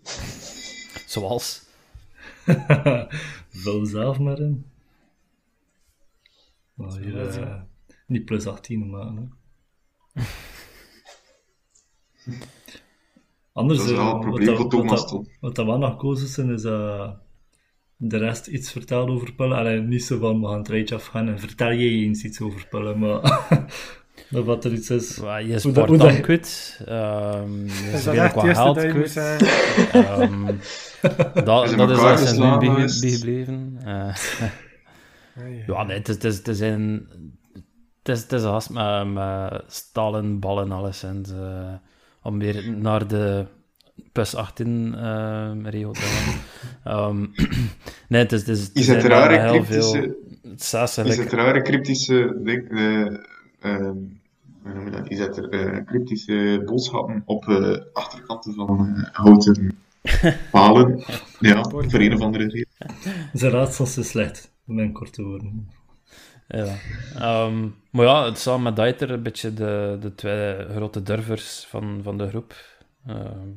Zoals? 1.14 1.64
Vul 3.62 3.86
zelf 3.86 4.18
maar 4.18 4.38
in. 4.40 4.66
Maar 6.74 6.98
hier, 6.98 7.28
eh, 7.28 7.60
niet 8.06 8.24
plus 8.24 8.46
18 8.46 8.90
maken. 8.90 9.38
Hè. 10.12 10.22
Anders, 13.52 13.78
Dat 13.78 13.88
is 13.88 13.94
wel 13.94 14.00
eh, 14.02 14.06
een 14.08 14.12
wat 14.16 14.20
probleem 14.20 14.56
voor 14.56 14.70
Thomas, 14.70 14.88
wat 14.90 14.98
dat- 14.98 15.08
toch? 15.08 15.26
Wat 15.40 15.54
dat 15.54 15.66
wel 15.66 15.78
nog 15.78 15.96
kozen 15.96 16.28
zijn, 16.28 16.50
is 16.50 16.62
dat 16.62 17.16
de 17.96 18.16
rest 18.18 18.46
iets 18.46 18.72
vertelt 18.72 19.08
over 19.08 19.32
Pullen. 19.34 19.56
Allee, 19.58 19.80
niet 19.80 20.04
zo 20.04 20.18
van, 20.18 20.40
we 20.40 20.46
gaan 20.46 20.58
het 20.58 20.68
rijtje 20.68 20.94
afgaan 20.94 21.28
en 21.28 21.38
vertel 21.40 21.68
jij 21.72 22.04
eens 22.04 22.24
iets 22.24 22.40
over 22.40 22.66
Pullen, 22.68 22.98
maar 22.98 23.20
dat 24.28 24.44
wat 24.44 24.64
er 24.64 24.72
iets 24.72 24.90
is. 24.90 25.16
Ja, 25.16 25.36
je 25.36 25.58
sport 25.58 25.88
hoe 25.88 25.96
dan 25.96 26.08
dat- 26.08 26.20
kwijt. 26.20 26.80
ehm, 26.86 27.66
je 28.14 28.20
echt 28.20 28.32
qua 28.32 28.54
geld 28.54 28.80
zeggen? 29.10 29.46
Ehm, 29.92 30.44
dat, 31.44 31.64
Is 31.64 31.76
dat 31.76 31.90
is 31.90 31.96
elkaar 31.96 32.10
als 32.10 32.20
een 32.20 32.26
geslagen 32.26 32.60
nu 32.60 33.00
bijgebleven. 33.00 33.78
Eh, 33.84 34.14
Nee, 35.34 35.64
ja, 35.66 35.82
nee, 35.82 35.96
het 35.98 36.08
is, 36.08 36.14
het 36.14 36.24
is, 36.24 36.36
het 36.36 36.48
is 36.48 36.60
een... 36.60 37.06
Het 38.02 38.16
is, 38.16 38.22
het 38.22 38.32
is 38.32 38.42
een 38.42 38.48
gast 38.50 38.70
met, 38.70 39.12
met 39.12 39.62
stalen 39.66 40.38
ballen 40.40 40.72
alleszins. 40.72 41.30
eh 41.30 41.74
om 42.22 42.38
weer 42.38 42.70
naar 42.72 43.06
de 43.08 43.44
plus 44.12 44.34
18 44.34 44.94
eh 44.94 45.50
regio 45.62 45.90
te 45.90 46.00
gaan. 46.00 46.34
Ehm, 46.84 47.26
nee, 48.08 48.22
het 48.22 48.32
is... 48.32 48.40
Het 48.40 48.48
is, 48.48 48.60
het 48.66 48.76
Is 48.76 48.86
het 48.88 49.02
rare 49.02 49.40
heel 49.40 49.50
cryptische, 49.50 50.14
veel... 50.54 51.04
Is 51.04 51.16
het 51.18 51.32
rare 51.32 51.62
cryptische 51.62 52.40
ding, 52.44 52.70
eh, 52.70 53.18
hoe 54.62 54.72
noem 54.74 54.84
je 54.84 54.90
dat? 54.90 55.10
Is 55.10 55.18
het 55.18 55.36
er, 55.36 55.48
eh, 55.48 55.84
cryptische 55.84 56.62
boodschappen 56.64 57.22
op 57.24 57.48
eh, 57.48 57.80
achterkanten 57.92 58.54
van 58.54 58.86
eh, 58.86 59.04
houten 59.12 59.78
palen? 60.50 61.04
Ja, 61.40 61.62
voor 61.62 61.82
een 61.82 62.14
of 62.14 62.20
andere 62.20 62.44
reden. 62.44 62.68
Zijn 63.32 63.52
raadsels 63.52 63.98
is 63.98 64.08
slecht, 64.08 64.52
in 64.66 64.74
mijn 64.74 64.92
korte 64.92 65.22
woorden. 65.22 65.68
Ja. 66.48 66.74
Ehm, 67.14 67.68
maar 67.90 68.04
ja, 68.04 68.24
het 68.24 68.38
samen 68.38 68.62
met 68.62 68.76
Daiter 68.76 69.10
een 69.10 69.22
beetje 69.22 69.54
de, 69.54 69.98
de 70.00 70.14
twee 70.14 70.68
grote 70.68 71.02
durvers 71.02 71.66
van, 71.68 72.00
van 72.02 72.18
de 72.18 72.28
groep. 72.28 72.54
Ehm, 73.06 73.48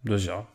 dus 0.00 0.24
ja. 0.24 0.46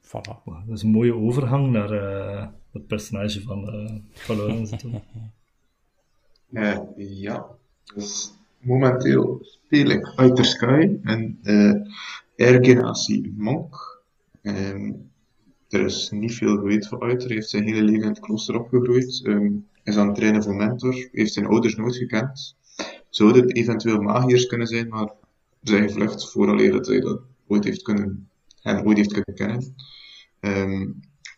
Voilà. 0.00 0.44
Dat 0.44 0.76
is 0.76 0.82
een 0.82 0.90
mooie 0.90 1.14
overgang 1.14 1.70
naar 1.70 1.90
eh, 1.90 2.46
het 2.72 2.86
personage 2.86 3.42
van, 3.42 3.68
eh 3.68 3.94
van. 4.12 4.38
Eh, 6.54 6.78
ja, 6.96 7.46
momenteel 8.58 9.38
speel 9.42 9.90
ik 9.90 10.12
Outer 10.16 10.44
Sky 10.44 10.98
en 11.02 11.38
eh 11.42 11.74
Air 12.36 12.64
Genasi 12.64 13.32
Monk. 13.36 14.02
Ehm, 14.42 14.92
er 15.68 15.84
is 15.84 16.10
niet 16.10 16.34
veel 16.34 16.56
geweten 16.56 16.88
van 16.88 16.98
Outer, 16.98 17.26
hij 17.26 17.36
heeft 17.36 17.48
zijn 17.48 17.64
hele 17.64 17.82
leven 17.82 18.02
in 18.02 18.08
het 18.08 18.20
klooster 18.20 18.58
opgegroeid, 18.58 19.22
ehm, 19.24 19.52
is 19.82 19.96
aan 19.96 20.06
het 20.06 20.16
trainen 20.16 20.42
voor 20.42 20.54
mentor, 20.54 21.08
heeft 21.12 21.32
zijn 21.32 21.46
ouders 21.46 21.76
nooit 21.76 21.96
gekend. 21.96 22.56
Zouden 23.08 23.48
eventueel 23.48 24.00
magiërs 24.00 24.46
kunnen 24.46 24.66
zijn, 24.66 24.88
maar 24.88 25.12
zijn 25.62 25.88
gevlucht 25.88 26.30
vooraleer 26.30 26.72
dat 26.72 26.86
hij 26.86 27.00
dat 27.00 27.20
ooit 27.46 27.64
heeft 27.64 27.82
kunnen, 27.82 28.28
hen 28.60 28.86
ooit 28.86 28.96
heeft 28.96 29.12
kunnen 29.12 29.34
kennen. 29.34 29.74
Ehm, 30.40 30.90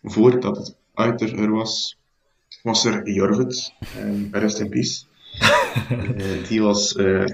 voordat 0.02 0.56
het 0.56 0.76
Outer 0.94 1.38
er 1.38 1.50
was, 1.50 1.98
was 2.62 2.84
er 2.84 3.08
Jorvet, 3.08 3.72
um, 3.98 4.28
rest 4.32 4.60
in 4.60 4.68
peace. 4.68 5.04
Eh, 5.88 6.48
die 6.48 6.62
was 6.62 6.96
eh, 6.96 7.24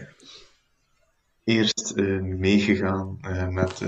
eerst 1.45 1.91
eh, 1.91 2.21
meegegaan 2.21 3.19
met 3.51 3.83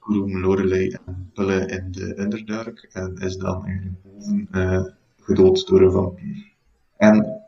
Groom, 0.00 0.40
Lorelei 0.40 0.96
en 1.06 1.30
Pulle 1.34 1.66
in 1.66 1.92
de 1.92 2.18
Underdark 2.18 2.88
en 2.92 3.16
is 3.16 3.36
dan 3.36 3.64
eigenlijk 3.64 4.02
boven 4.02 4.96
gedood 5.20 5.66
door 5.66 5.80
een 5.82 5.92
vampier. 5.92 6.52
En 6.96 7.42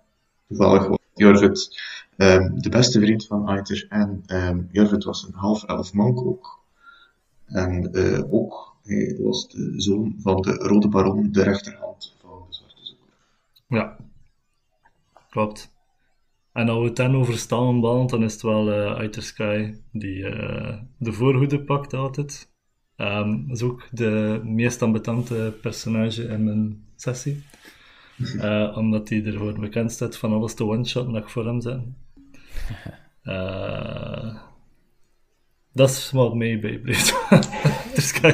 toevallig 0.49 0.87
was 0.87 0.99
Jorvet 1.15 1.81
ehm, 2.17 2.59
de 2.61 2.69
beste 2.69 3.01
vriend 3.01 3.27
van 3.27 3.49
Aiter 3.49 3.87
en 3.89 4.23
ehm 4.27 4.61
Jorvet 4.71 5.05
was 5.05 5.23
een 5.23 5.35
half-elf 5.35 5.93
monk 5.93 6.21
ook. 6.21 6.61
En 7.47 7.95
ook, 8.31 8.77
hij 8.83 9.17
was 9.21 9.49
de 9.49 9.75
zoon 9.77 10.15
van 10.19 10.41
de 10.41 10.53
Rode 10.53 10.89
Baron, 10.89 11.33
de 11.33 11.43
rechterhand 11.43 12.17
van 12.21 12.45
de 12.49 12.55
Zwarte 12.55 12.85
Zoeker. 12.87 13.15
Ja, 13.71 13.97
klopt. 15.31 15.79
En 16.53 16.69
als 16.69 16.79
we 16.79 16.85
het 16.85 16.97
dan 16.97 17.17
over 17.17 17.39
staan 17.39 17.81
dan 17.81 18.23
is 18.23 18.33
het 18.33 18.43
wel 18.43 18.73
Outer 18.73 19.23
Sky 19.23 19.75
die 19.93 20.27
eh, 20.27 20.79
de 20.99 21.13
voorhoede 21.13 21.65
pakt 21.65 21.95
altijd. 21.95 22.53
Dat 22.97 23.27
is 23.49 23.63
ook 23.63 23.89
de 23.91 24.41
meest 24.45 24.83
ambetante 24.83 25.59
personage 25.61 26.23
in 26.23 26.45
mijn 26.45 26.85
sessie. 26.97 27.43
Eh, 28.41 28.77
omdat 28.77 29.09
hij 29.09 29.25
ervoor 29.25 29.61
bekend 29.61 29.93
staat 29.93 30.17
van 30.17 30.33
alles 30.33 30.55
te 30.55 30.65
one-shotten 30.65 31.13
dat 31.13 31.23
ik 31.23 31.29
voor 31.29 31.47
hem 31.47 31.61
zet. 31.61 31.81
dat 35.73 35.89
is 35.91 36.11
wat 36.11 36.35
mij 36.35 36.61
bijblijft. 36.61 37.15
Outer 37.31 38.03
Sky. 38.03 38.31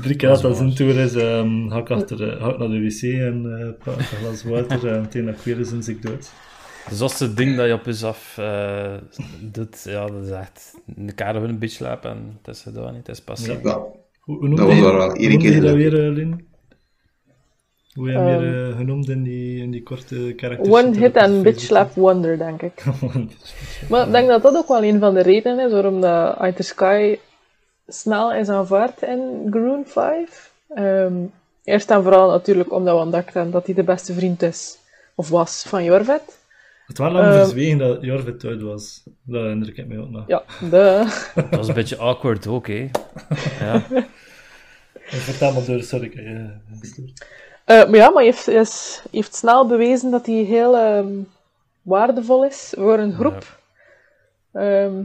Drie 0.00 0.16
keer 0.16 0.28
dat 0.28 0.42
dat 0.42 0.56
zijn 0.56 0.74
tour 0.74 0.96
is, 0.98 1.14
ehm, 1.14 1.68
ga, 1.68 1.78
ik 1.78 1.90
achter, 1.90 2.28
eh, 2.32 2.42
ga 2.42 2.50
ik 2.50 2.58
naar 2.58 2.68
de 2.68 2.80
wc 2.80 3.02
en 3.02 3.58
eh 3.60 3.84
pak 3.84 3.96
een 3.98 4.04
glas 4.04 4.42
water 4.44 4.92
en 4.92 5.00
meteen 5.00 5.24
dat 5.24 5.34
ik 5.34 5.40
weer 5.40 5.58
is 5.60 5.72
en 5.72 5.82
zie 5.82 5.94
ik 5.94 6.02
dood. 6.02 6.30
Dus 6.88 7.00
als 7.00 7.18
het 7.18 7.36
ding 7.36 7.56
dat 7.56 7.66
je 7.66 7.72
op 7.72 7.84
je 7.84 8.06
af 8.06 8.38
eh, 8.38 8.94
doet, 9.40 9.82
ja, 9.84 10.06
dat 10.06 10.24
is 10.24 10.30
echt 10.30 10.74
een 10.96 11.14
kader 11.14 11.42
een 11.42 11.58
beetje 11.58 11.76
slapen 11.76 12.10
en 12.10 12.38
het 12.42 12.56
is 12.56 12.62
gedaan, 12.62 12.92
niet. 12.94 13.06
Het 13.06 13.16
is 13.16 13.22
pas. 13.24 13.46
Ja. 13.46 13.56
Ja, 13.62 13.74
Hoe, 14.20 14.38
hoe 14.38 14.48
noemde 14.48 14.56
Dat 14.56 14.66
was 14.66 14.76
je- 14.76 14.82
wel 14.82 15.12
één 15.14 15.38
keer 15.38 15.60
dat 15.60 15.74
weer, 15.74 16.04
eh, 16.06 16.12
Lin? 16.12 16.48
Hoe 17.94 18.10
heb 18.10 18.40
je 18.40 18.68
eh, 18.70 18.76
genoemd 18.76 19.08
in 19.08 19.22
die, 19.22 19.62
in 19.62 19.70
die 19.70 19.82
korte 19.82 20.32
karakters? 20.36 20.68
One 20.78 20.96
hit 20.98 21.16
and 21.16 21.42
bitch 21.42 21.60
slap 21.60 21.94
wonder, 21.94 22.38
denk 22.38 22.62
ik. 22.62 22.84
Maar 23.88 24.06
ik 24.06 24.12
denk 24.12 24.28
dat 24.28 24.42
dat 24.42 24.56
ook 24.56 24.68
wel 24.68 24.84
een 24.84 24.98
van 24.98 25.14
de 25.14 25.22
redenen 25.22 25.66
is 25.66 25.72
waarom 25.72 26.00
de 26.00 26.34
Outer 26.34 26.64
Sky 26.64 27.18
snel 27.88 28.34
is 28.34 28.48
aanvaard 28.48 29.02
in 29.02 29.46
Groen 29.50 29.84
5. 29.86 30.52
Ehm, 30.68 31.14
eerst 31.64 31.90
en 31.90 32.02
vooral 32.02 32.30
natuurlijk 32.30 32.72
omdat 32.72 32.94
we 32.94 33.00
ontdekten 33.00 33.50
dat 33.50 33.66
hij 33.66 33.74
de 33.74 33.82
beste 33.82 34.12
vriend 34.12 34.42
is, 34.42 34.78
of 35.14 35.28
was, 35.28 35.64
van 35.68 35.84
Jorvet. 35.84 36.38
Het 36.86 36.98
was 36.98 37.12
lang 37.12 37.26
Ehm, 37.26 37.38
verzwegen 37.38 37.78
dat 37.78 38.02
Jorvit 38.02 38.44
uit 38.44 38.62
was. 38.62 39.02
Dat 39.22 39.42
herinner 39.42 39.78
ik 39.78 39.86
me 39.86 39.98
ook 39.98 40.10
nog. 40.10 40.24
Ja, 40.26 40.42
de... 40.70 41.06
Dat 41.34 41.56
was 41.56 41.68
een 41.68 41.74
beetje 41.74 41.96
awkward 41.96 42.46
ook, 42.46 42.66
hè. 42.66 42.90
Ja. 43.60 43.82
Vertel 45.06 45.52
maar 45.52 45.64
door, 45.64 45.82
sorry. 45.82 46.06
ik 46.06 46.14
Eh, 47.70 47.76
maar 47.88 47.96
ja, 47.96 48.04
maar 48.04 48.14
hij 48.14 48.24
heeft, 48.24 48.48
is, 48.48 49.02
heeft 49.10 49.34
snel 49.34 49.66
bewezen 49.66 50.10
dat 50.10 50.26
hij 50.26 50.34
heel 50.34 50.76
ehm, 50.76 51.12
waardevol 51.82 52.44
is 52.44 52.74
voor 52.76 52.98
een 52.98 53.12
groep. 53.14 53.58
Ehm, 54.52 55.02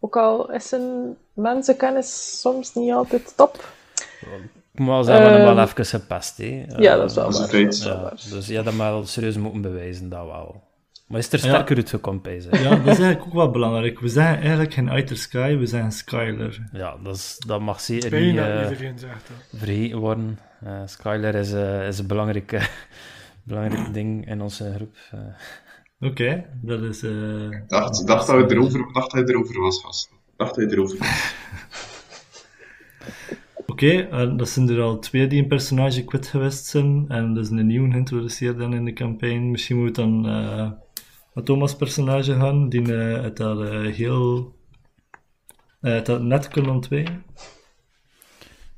ook 0.00 0.16
al 0.16 0.50
is 0.50 0.68
zijn 0.68 1.16
mensenkennis 1.32 2.40
soms 2.40 2.74
niet 2.74 2.92
altijd 2.92 3.36
top. 3.36 3.64
Maar 4.72 5.04
ze 5.04 5.10
hebben 5.10 5.32
hem 5.32 5.42
wel 5.42 5.56
Ehm, 5.58 5.68
even 5.68 5.84
gepest, 5.86 6.36
hè. 6.36 6.64
Ja, 6.76 6.96
dat 6.96 7.10
is 7.10 7.16
wel 7.16 7.30
dat 7.30 7.52
is 7.52 7.84
waar. 7.84 8.00
dat 8.02 8.12
is 8.12 8.24
Ja, 8.24 8.34
dus 8.36 8.46
je 8.46 8.56
had 8.56 8.64
hem 8.64 8.78
wel 8.78 9.06
serieus 9.06 9.36
moeten 9.36 9.62
bewijzen, 9.62 10.08
dat 10.08 10.24
wel. 10.24 10.62
Maar 11.06 11.18
is 11.18 11.32
er 11.32 11.38
Ja. 11.38 11.48
sterker 11.48 11.76
uitgekomen, 11.76 12.42
ze? 12.42 12.48
Ja, 12.62 12.68
dat 12.70 12.78
is 12.78 12.84
eigenlijk 12.86 13.26
ook 13.26 13.32
wel 13.32 13.50
belangrijk. 13.50 14.00
We 14.00 14.08
zeggen 14.08 14.38
eigenlijk 14.40 14.72
geen 14.74 14.88
Outer 14.88 15.16
Sky, 15.16 15.56
we 15.56 15.66
zeggen 15.66 15.92
Skyler. 15.92 16.68
Ja, 16.72 16.96
dat, 17.02 17.16
is, 17.16 17.36
dat 17.46 17.60
mag 17.60 17.80
zeker 17.80 18.20
niet 18.20 18.34
Bijna 18.34 18.62
iedereen 18.70 18.98
zegt 18.98 19.28
dat. 19.28 19.60
vergeten 19.60 19.98
worden. 19.98 20.38
Eh, 20.64 20.80
Skyler 20.84 21.34
is, 21.34 21.52
eh, 21.52 21.86
is 21.86 21.98
een 21.98 22.06
belangrijk, 22.06 22.70
belangrijk 23.42 23.94
ding 23.94 24.28
in 24.28 24.40
onze 24.40 24.72
groep. 24.74 24.96
Oké, 26.00 26.44
dat 26.62 26.82
is... 26.82 27.02
eh, 27.02 27.42
Ik 27.50 27.64
dacht, 27.68 28.06
dacht, 28.06 28.26
dat 28.26 28.36
hij 28.40 28.48
erover, 28.56 28.92
dacht 28.92 29.12
hij 29.12 29.22
erover 29.24 29.60
was, 29.60 29.80
gast. 29.82 30.10
Dacht 30.36 30.56
hij 30.56 30.66
erover 30.66 30.98
was. 30.98 31.34
Oké, 33.66 33.90
en 34.00 34.36
dat 34.36 34.48
zijn 34.48 34.68
er 34.68 34.80
al 34.80 34.98
twee 34.98 35.26
die 35.26 35.42
een 35.42 35.48
personage 35.48 36.04
kwijt 36.04 36.26
geweest 36.26 36.66
zijn. 36.66 37.04
En 37.08 37.34
dus 37.34 37.48
een 37.50 37.66
nieuwe 37.66 37.90
geïntroduceerd 37.90 38.58
dan 38.58 38.74
in 38.74 38.84
de 38.84 38.92
campagne. 38.92 39.38
Misschien 39.40 39.76
moet 39.82 39.94
dan 39.94 40.26
eh 41.34 41.44
met 41.44 41.44
Thomas' 41.44 41.76
personage 41.76 42.34
gaan, 42.34 42.68
die 42.68 42.94
eh, 42.96 43.22
het 43.22 43.36
dat 43.36 43.60
eh, 43.62 43.80
heel... 43.92 44.54
eh, 45.80 45.92
het 45.92 46.06
dat 46.06 46.22
net 46.22 46.48
kunnen 46.48 46.70
ontwijken. 46.70 47.24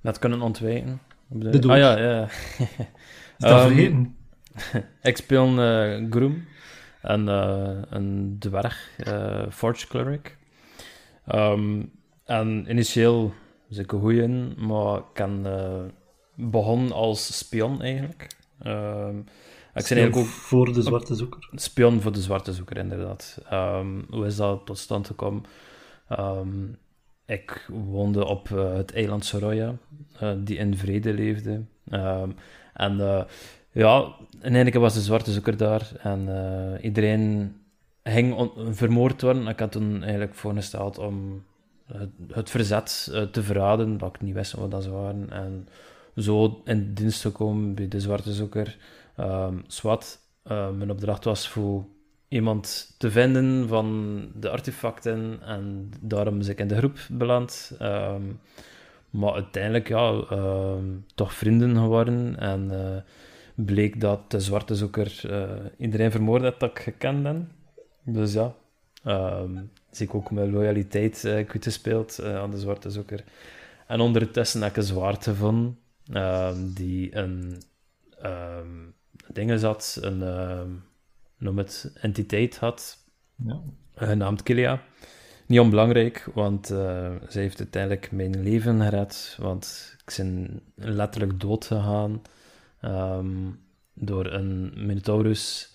Dat 0.01 0.19
kunnen 0.19 0.41
ontwijken. 0.41 1.01
De. 1.29 1.69
Ah 1.69 1.77
ja, 1.79 1.99
ja. 1.99 2.23
Is 3.39 3.47
dat 3.47 3.51
Ehm, 3.61 3.67
vergeten? 3.67 4.17
Ik 5.03 5.17
speel 5.17 5.59
een 5.59 6.07
Groom, 6.13 6.45
een, 7.03 7.29
eh, 7.29 7.79
een 7.91 8.37
dwerg, 8.39 8.91
Forge 9.51 9.87
Cleric. 9.87 10.37
Ehm, 11.27 11.83
en 12.25 12.67
initieel 12.71 13.33
zit 13.69 13.85
ik 13.85 13.91
goed 13.91 14.13
in, 14.13 14.55
maar 14.67 14.97
ik 14.99 15.05
ben 15.15 15.47
eh, 15.47 15.83
begonnen 16.35 16.93
als 16.93 17.39
spion 17.39 17.83
eigenlijk. 17.83 18.27
Ehm, 18.63 19.17
ik 19.85 19.91
eigenlijk 19.91 20.17
ook 20.17 20.33
Voor 20.33 20.73
de 20.73 20.83
zwarte 20.83 21.15
zoeker. 21.15 21.49
spion 21.53 22.01
voor 22.01 22.13
de 22.13 22.21
zwarte 22.21 22.53
zoeker, 22.53 22.77
inderdaad. 22.77 23.39
Ehm, 23.51 24.03
hoe 24.11 24.27
is 24.27 24.37
dat 24.37 24.67
tot 24.67 24.79
stand 24.79 25.07
gekomen? 25.07 25.45
Ehm, 26.09 26.65
ik 27.27 27.69
woonde 27.69 28.25
op 28.25 28.51
eh, 28.51 28.75
het 28.75 28.95
eiland 28.95 29.25
Soroya, 29.25 29.75
eh, 30.19 30.33
die 30.39 30.57
in 30.57 30.77
vrede 30.77 31.13
leefde. 31.13 31.63
Ehm, 31.89 32.31
en 32.75 33.01
eh, 33.01 33.23
ja, 33.73 34.15
in 34.41 34.71
keer 34.71 34.81
was 34.81 34.95
de 34.95 35.01
zwarte 35.01 35.33
zoeker 35.33 35.57
daar 35.57 35.91
en 35.99 36.29
iedereen 36.83 37.57
ging 38.03 38.51
vermoord 38.71 39.23
worden. 39.23 39.47
Ik 39.47 39.59
had 39.59 39.73
toen 39.73 40.03
eigenlijk 40.03 40.35
voorgesteld 40.35 40.99
om 40.99 41.45
het, 41.87 42.11
het 42.31 42.51
verzet 42.51 43.11
te 43.33 43.43
verraden, 43.43 43.99
dat 43.99 44.15
ik 44.15 44.21
niet 44.21 44.35
wist 44.35 44.53
wat 44.53 44.71
dat 44.71 44.83
ze 44.83 44.91
waren. 44.91 45.31
En 45.31 45.69
zo 46.17 46.61
in 46.65 46.95
dienst 46.95 47.21
te 47.21 47.31
komen 47.31 47.75
bij 47.75 47.89
de 47.89 48.01
zwarte 48.01 48.33
zoeker. 48.33 48.77
Ehm 49.17 49.55
Swat, 49.67 50.19
eh, 50.43 50.71
mijn 50.71 50.91
opdracht 50.91 51.25
was 51.25 51.49
voor 51.49 51.85
iemand 52.29 52.95
te 52.99 53.11
vinden 53.11 53.69
van 53.69 54.19
de 54.35 54.51
artefacten 54.51 55.39
en 55.43 55.91
daarom 56.01 56.41
is 56.41 56.49
ik 56.49 56.59
in 56.59 56.69
de 56.69 56.77
groep 56.77 56.99
beland. 57.11 57.73
Ehm, 57.79 58.23
maar 59.11 59.33
uiteindelijk, 59.33 59.89
ja, 59.89 60.23
ehm, 60.31 60.85
toch 61.15 61.33
vrienden 61.33 61.77
geworden 61.77 62.39
en 62.39 62.71
eh, 62.71 63.03
bleek 63.55 64.01
dat 64.01 64.31
de 64.31 64.41
zwarte 64.41 64.75
zoeker 64.75 65.21
eh, 65.31 65.51
iedereen 65.79 66.11
vermoord 66.11 66.43
had 66.43 66.61
dat 66.61 66.71
ik 66.71 66.79
gekend 66.79 67.23
ben. 67.23 67.51
Dus 68.03 68.33
ja, 68.33 68.55
zie 69.91 70.07
ik 70.07 70.15
ook 70.15 70.31
mijn 70.31 70.51
loyaliteit 70.51 71.25
uh, 71.25 71.47
kwijtgespeeld 71.47 72.19
eh 72.19 72.37
aan 72.37 72.51
de 72.51 72.59
zwarte 72.59 72.91
zoeker. 72.91 73.25
En 73.87 74.01
ondertussen 74.01 74.63
heb 74.63 74.71
ik 74.71 74.77
een 74.77 74.83
zwaard 74.83 75.25
gevonden 75.25 75.79
die 76.75 77.17
een 77.17 77.63
dingen 79.33 79.59
zat, 79.59 79.99
een, 80.01 80.83
noem 81.39 81.59
het, 81.59 81.93
entiteit 82.01 82.59
had, 82.59 82.99
Ja. 83.45 83.61
genaamd 83.95 84.43
Kilia. 84.43 84.83
Niet 85.47 85.61
onbelangrijk, 85.61 86.29
want 86.35 86.71
eh 86.71 87.15
zij 87.29 87.43
heeft 87.43 87.59
uiteindelijk 87.59 88.13
mijn 88.13 88.43
leven 88.43 88.83
gered, 88.83 89.37
want 89.41 89.95
ik 90.05 90.15
ben 90.17 90.61
letterlijk 90.75 91.41
dood 91.41 91.65
gegaan 91.65 92.23
ehm, 92.81 93.51
door 93.95 94.27
een 94.27 94.73
Minotaurus. 94.87 95.75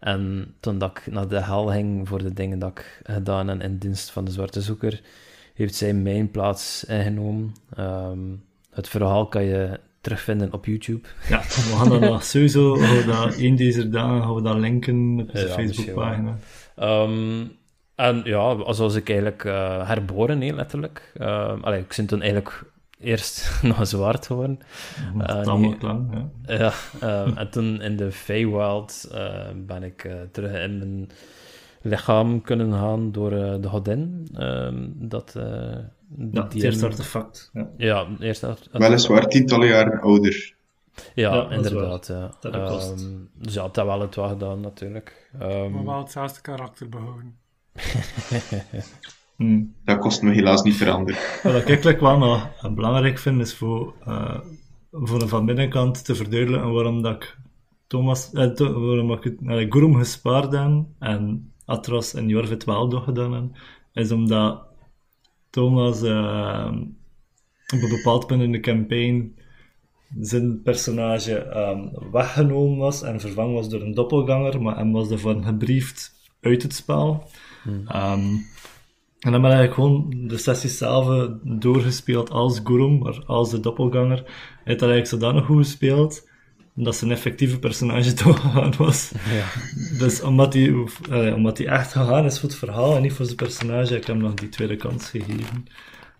En 0.00 0.54
toen 0.60 0.78
dat 0.78 0.98
ik 0.98 1.06
naar 1.12 1.28
de 1.28 1.40
hel 1.42 1.66
ging 1.66 2.08
voor 2.08 2.22
de 2.22 2.32
dingen 2.32 2.58
dat 2.58 2.70
ik 2.70 3.00
gedaan 3.02 3.48
en 3.48 3.60
in 3.60 3.78
dienst 3.78 4.10
van 4.10 4.24
de 4.24 4.30
Zwarte 4.30 4.60
Zoeker, 4.62 5.02
heeft 5.54 5.74
zij 5.74 5.94
mijn 5.94 6.30
plaats 6.30 6.84
ingenomen. 6.84 7.54
Ehm, 7.74 8.36
het 8.70 8.88
verhaal 8.88 9.28
kan 9.28 9.44
je 9.44 9.80
terugvinden 10.04 10.52
op 10.52 10.64
YouTube. 10.66 11.08
Ja, 11.28 11.38
we 11.70 11.76
gaan 11.76 11.88
dat 11.88 12.00
nog 12.00 12.24
sowieso, 12.24 12.76
dat 13.06 13.34
één 13.34 13.56
deze 13.56 13.88
dagen 13.88 14.22
gaan 14.22 14.34
we 14.34 14.42
dat 14.42 14.56
linken 14.56 15.18
op 15.20 15.32
de 15.32 15.40
Ja, 15.40 15.46
Facebookpagina. 15.46 16.36
Ehm, 16.76 17.46
en 17.94 18.20
ja, 18.24 18.72
zoals 18.72 18.94
ik 18.94 19.08
eigenlijk 19.08 19.44
eh, 19.44 19.88
herboren, 19.88 20.38
nee, 20.38 20.54
letterlijk. 20.54 21.12
Allee, 21.60 21.80
ik 21.80 21.94
ben 21.96 22.06
toen 22.06 22.20
eigenlijk 22.20 22.64
eerst 23.00 23.50
nog 23.62 23.86
zwart 23.86 24.26
geworden. 24.26 24.58
Tamelijk 25.42 25.82
nee. 25.82 25.90
lang, 25.90 26.30
ja. 26.46 26.56
Ja, 26.56 26.72
ehm, 27.00 27.36
en 27.36 27.50
toen 27.50 27.80
in 27.80 27.96
de 27.96 28.12
Feywild 28.12 29.08
eh, 29.12 29.48
ben 29.56 29.82
ik 29.82 30.04
eh, 30.04 30.14
terug 30.32 30.62
in 30.62 30.78
mijn 30.78 31.10
lichaam 31.82 32.42
kunnen 32.42 32.72
gaan 32.72 33.12
door 33.12 33.30
de 33.30 33.68
godin. 33.68 34.28
dat, 34.94 35.36
Ja, 36.32 36.42
het 36.42 36.54
eerste 36.62 36.86
artefact. 36.86 37.50
Ja. 37.52 37.70
Ja, 37.76 38.06
eerst 38.20 38.44
art- 38.44 38.68
Weliswaar 38.72 39.26
tientallen 39.28 39.68
jaren 39.68 40.00
ouder. 40.00 40.54
Ja, 41.14 41.50
inderdaad. 41.50 42.06
Ja. 42.06 42.34
Dat 42.40 42.68
kost. 42.68 42.90
Ehm, 43.04 43.10
dus 43.34 43.54
ja, 43.54 43.68
dat 43.68 43.86
wel 43.86 44.00
het 44.00 44.14
wel 44.14 44.28
gedaan, 44.28 44.60
natuurlijk. 44.60 45.30
Ehm, 45.40 45.70
Maar 45.72 45.84
wel 45.84 45.98
hetzelfde 45.98 46.40
karakter 46.40 46.88
behouden. 46.88 47.36
Hm. 49.36 49.62
Dat 49.84 49.98
kost 49.98 50.22
me 50.22 50.30
helaas 50.32 50.62
niet 50.62 50.76
veranderen. 50.76 51.20
Wat 51.42 51.54
ik 51.54 51.66
eigenlijk 51.66 52.00
wel 52.00 52.18
nog 52.18 52.50
belangrijk 52.74 53.18
vind, 53.18 53.40
is 53.40 53.54
voor, 53.54 53.94
eh, 54.04 54.38
voor 54.90 55.22
een 55.22 55.28
van 55.28 55.46
binnenkant 55.46 56.04
te 56.04 56.14
verduidelijken 56.14 56.72
waarom 56.72 57.02
dat 57.02 57.14
ik 57.14 57.36
Thomas, 57.86 58.32
eh, 58.32 58.46
to- 58.46 58.80
waarom 58.86 59.12
ik 59.12 59.24
het, 59.24 59.36
eh, 59.46 59.66
Gurum 59.70 59.94
gespaard 59.96 60.52
heb 60.52 60.84
en 60.98 61.52
Atros 61.64 62.14
en 62.14 62.28
Jorvit 62.28 62.64
wel 62.64 62.88
doorgedaan 62.88 63.32
heb, 63.32 63.44
is 63.92 64.12
omdat 64.12 64.62
Thomas 65.54 66.02
eh, 66.02 66.72
op 67.74 67.82
een 67.82 67.88
bepaald 67.88 68.26
punt 68.26 68.42
in 68.42 68.52
de 68.52 68.60
campaign 68.60 69.34
zijn 70.20 70.62
personage 70.62 71.36
ehm, 71.36 71.88
weggenomen 72.12 72.78
was 72.78 73.02
en 73.02 73.20
vervangen 73.20 73.54
was 73.54 73.68
door 73.68 73.80
een 73.80 73.94
doppelganger, 73.94 74.62
maar 74.62 74.76
hem 74.76 74.92
was 74.92 75.10
ervan 75.10 75.44
gebriefd 75.44 76.12
uit 76.40 76.62
het 76.62 76.74
spel. 76.74 77.28
Ehm, 77.86 78.26
en 79.18 79.32
dan 79.32 79.40
ben 79.42 79.50
ik 79.50 79.56
eigenlijk 79.56 79.74
gewoon 79.74 80.28
de 80.28 80.38
sessies 80.38 80.78
zelf 80.78 81.30
doorgespeeld 81.42 82.30
als 82.30 82.60
Gurum, 82.64 82.98
maar 82.98 83.22
als 83.26 83.50
de 83.50 83.60
doppelganger. 83.60 84.16
Hij 84.16 84.62
heeft 84.64 84.80
dat 84.80 84.90
eigenlijk 84.90 85.06
zodanig 85.06 85.44
goed 85.44 85.56
gespeeld, 85.56 86.28
dat 86.74 86.96
zijn 86.96 87.10
effectieve 87.10 87.58
personage 87.58 88.14
doorgegaan 88.24 88.74
was. 88.78 89.10
ja. 89.32 89.44
Dus 89.98 90.20
omdat 90.22 90.52
hij, 90.52 90.74
eh, 91.10 91.34
omdat 91.34 91.58
hij 91.58 91.66
echt 91.66 91.92
gegaan 91.92 92.24
is 92.24 92.38
voor 92.40 92.48
het 92.48 92.58
verhaal 92.58 92.96
en 92.96 93.02
niet 93.02 93.12
voor 93.12 93.24
zijn 93.24 93.36
personage, 93.36 93.92
heb 93.92 94.00
ik 94.02 94.06
hem 94.06 94.18
nog 94.18 94.34
die 94.34 94.48
tweede 94.48 94.76
kans 94.76 95.08
gegeven. 95.10 95.66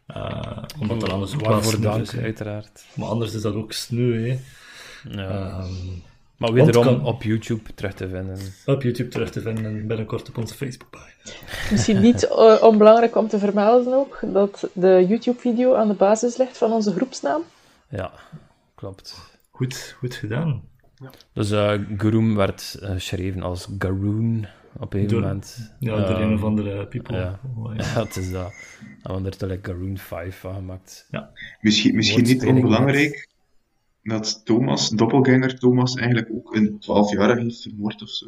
Eh, 0.07 0.63
omdat 0.79 1.01
dat 1.01 1.11
anders 1.11 1.35
ook 1.35 1.41
Waarvoor 1.47 1.81
dank, 1.81 2.03
is, 2.03 2.17
uiteraard. 2.17 2.85
Maar 2.95 3.09
anders 3.09 3.35
is 3.35 3.43
dat 3.43 3.55
ook 3.55 3.73
sneu, 3.73 4.29
hè. 4.29 4.39
Ja. 5.11 5.29
Ehm, 5.29 5.73
maar 6.37 6.53
wederom 6.53 6.85
kan- 6.85 7.05
op 7.05 7.23
YouTube 7.23 7.75
terug 7.75 7.95
te 7.95 8.09
vinden. 8.09 8.39
op 8.67 8.83
YouTube 8.83 9.09
terug 9.09 9.31
te 9.31 9.41
vinden 9.41 9.65
en 9.65 9.87
binnenkort 9.87 10.29
op 10.29 10.39
onze 10.39 10.55
Facebookpagina. 10.55 11.33
Misschien 11.71 12.01
niet 12.01 12.27
eh, 12.29 12.63
onbelangrijk 12.63 13.17
om 13.17 13.29
te 13.29 13.39
vermelden 13.39 13.95
ook, 13.95 14.19
dat 14.23 14.69
de 14.73 15.05
YouTube-video 15.09 15.75
aan 15.75 15.89
de 15.89 15.95
basis 15.95 16.37
ligt 16.37 16.59
van 16.59 16.73
onze 16.73 16.93
groepsnaam. 16.93 17.43
Ja, 17.89 18.11
klopt. 18.75 19.33
Goed, 19.55 19.95
goed 19.99 20.15
gedaan. 20.15 20.63
Dus 21.33 21.51
eh 21.51 21.73
Groom 21.97 22.35
werd 22.35 22.79
eh, 22.83 22.91
geschreven 22.91 23.43
als 23.43 23.69
Garoon 23.79 24.47
op 24.79 24.95
een 24.95 25.07
Door- 25.07 25.21
moment. 25.21 25.75
Ja, 25.79 25.97
door 25.97 26.17
Ehm, 26.17 26.23
een 26.23 26.35
of 26.35 26.43
andere 26.45 26.87
people. 26.87 27.17
ja. 27.17 27.41
Oh, 27.57 27.75
ja. 27.77 27.85
Ja, 27.85 28.01
het 28.05 28.17
is 28.17 28.31
dat. 28.33 28.53
En 29.03 29.23
we 29.23 29.29
hebben 29.29 29.51
er 29.51 29.59
Garoon 29.63 29.99
5 29.99 30.39
van 30.39 30.55
gemaakt. 30.55 31.09
Misschien, 31.61 31.95
misschien 31.95 32.25
niet 32.25 32.45
onbelangrijk 32.47 33.29
dat 34.03 34.41
Thomas, 34.45 34.89
doppelganger 34.91 35.59
Thomas, 35.59 35.95
eigenlijk 35.95 36.29
ook 36.33 36.55
een 36.55 36.77
12-jarige 36.81 37.41
heeft 37.43 37.63
vermoord 37.63 38.03
of 38.03 38.09
zo. 38.09 38.27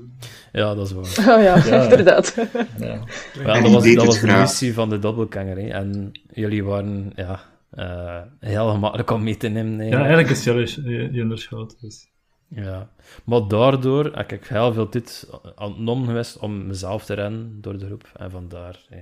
Ja, 0.52 0.74
dat 0.74 0.86
is 0.86 0.92
waar. 0.92 1.04
Oh 1.36 1.42
ja, 1.42 1.56
Ja. 1.56 1.82
inderdaad. 1.90 2.34
Ja. 2.78 2.86
Ja, 3.34 3.54
En 3.54 3.62
dat 3.62 3.72
was, 3.72 3.94
dat 3.94 4.04
was 4.06 4.20
de 4.20 4.26
missie 4.26 4.74
van 4.74 4.88
de 4.88 4.98
Doubleganger. 4.98 5.56
hè. 5.56 5.68
En 5.68 6.10
jullie 6.32 6.64
waren 6.64 7.12
ja, 7.16 7.40
eh, 7.76 8.20
heel 8.40 8.70
gemakkelijk 8.70 9.10
om 9.10 9.22
mee 9.22 9.36
te 9.36 9.48
nemen. 9.48 9.86
ja, 9.86 9.98
eigenlijk. 9.98 10.30
is 10.30 10.44
Jelle 10.44 11.10
Junderschot. 11.12 11.80
Dus. 11.80 12.08
Ja. 12.48 12.90
Maar 13.24 13.48
daardoor 13.48 14.04
heb 14.14 14.32
ik 14.32 14.46
heel 14.46 14.72
veel 14.72 14.88
tijd 14.88 15.28
aan 15.54 15.70
het 15.70 15.78
geweest 16.06 16.38
om 16.38 16.66
mezelf 16.66 17.04
te 17.04 17.14
rennen 17.14 17.60
door 17.60 17.78
de 17.78 17.86
groep. 17.86 18.10
En 18.16 18.30
vandaar, 18.30 18.84
eh, 18.90 18.98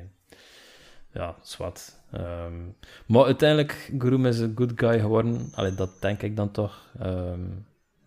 ja, 1.13 1.35
zwart. 1.43 1.93
Ehm, 2.13 2.53
maar 3.07 3.25
uiteindelijk, 3.25 3.93
Groom 3.99 4.27
is 4.27 4.39
een 4.39 4.53
good 4.57 4.73
guy 4.77 5.01
geworden. 5.01 5.49
Allee, 5.55 5.75
dat 5.75 5.91
denk 6.01 6.23
ik 6.23 6.37
dan 6.37 6.51
toch. 6.51 6.91
Ehm 7.01 7.41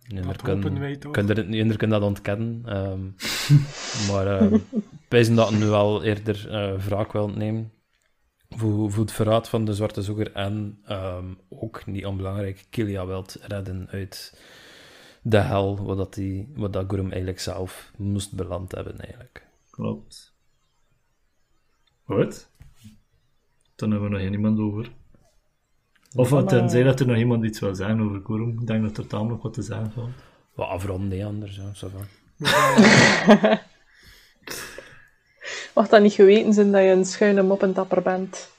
jullie 0.02 0.26
Dat 0.26 0.42
kunnen- 0.42 0.80
wij 0.80 0.96
toch. 0.96 1.12
er- 1.16 1.88
dat 1.90 2.02
ontkennen. 2.02 2.62
ehm, 2.66 3.00
maar 4.12 4.26
ehm 4.26 4.58
wij 5.08 5.24
zijn 5.24 5.36
dat 5.36 5.50
nu 5.50 5.66
wel 5.66 6.04
eerder 6.04 6.50
eh 6.50 6.72
wraak 6.84 7.12
wil 7.12 7.28
nemen. 7.28 7.72
Voor, 8.48 8.90
voor 8.92 9.02
het 9.02 9.12
verraad 9.12 9.48
van 9.48 9.64
de 9.64 9.74
Zwarte 9.74 10.02
Zoeker. 10.02 10.32
En 10.32 10.78
ehm, 10.84 11.26
ook, 11.48 11.86
niet 11.86 12.06
onbelangrijk, 12.06 12.66
Kilia 12.70 13.06
wilt 13.06 13.38
redden 13.42 13.88
uit 13.90 14.40
de 15.22 15.38
hel, 15.38 15.84
wat 15.84 15.96
dat, 15.96 16.14
die, 16.14 16.52
wat 16.54 16.72
dat 16.72 16.84
Gurum 16.88 17.06
eigenlijk 17.06 17.40
zelf 17.40 17.92
moest 17.96 18.32
beland 18.34 18.72
hebben, 18.72 18.98
eigenlijk. 18.98 19.46
Klopt. 19.70 20.36
Goed. 22.04 22.48
Dan 23.76 23.90
hebben 23.90 24.10
we 24.10 24.18
nog 24.18 24.28
niemand 24.30 24.58
over. 24.58 24.90
Of 26.14 26.30
maar- 26.30 26.44
tenzij 26.44 26.82
dat 26.82 27.00
er 27.00 27.06
nog 27.06 27.16
iemand 27.16 27.44
iets 27.44 27.60
wil 27.60 27.74
zeggen 27.74 28.00
over 28.00 28.20
Gurum. 28.24 28.60
Ik 28.60 28.66
denk 28.66 28.82
dat 28.82 28.96
er 28.98 29.06
tamelijk 29.06 29.42
wat 29.42 29.54
te 29.54 29.62
zeggen 29.62 29.92
valt. 29.92 30.10
Wat 30.54 30.68
afronden, 30.68 31.08
nee, 31.08 31.26
anders. 31.26 31.56
Ja, 31.56 31.72
ça 31.74 31.90
va. 31.92 33.60
Mag 35.78 35.88
dat 35.88 36.02
niet 36.02 36.12
geweten 36.12 36.52
zijn 36.52 36.72
dat 36.72 36.82
je 36.82 36.88
een 36.88 37.04
schuine 37.04 37.42
moppentapper 37.42 38.02
bent? 38.02 38.50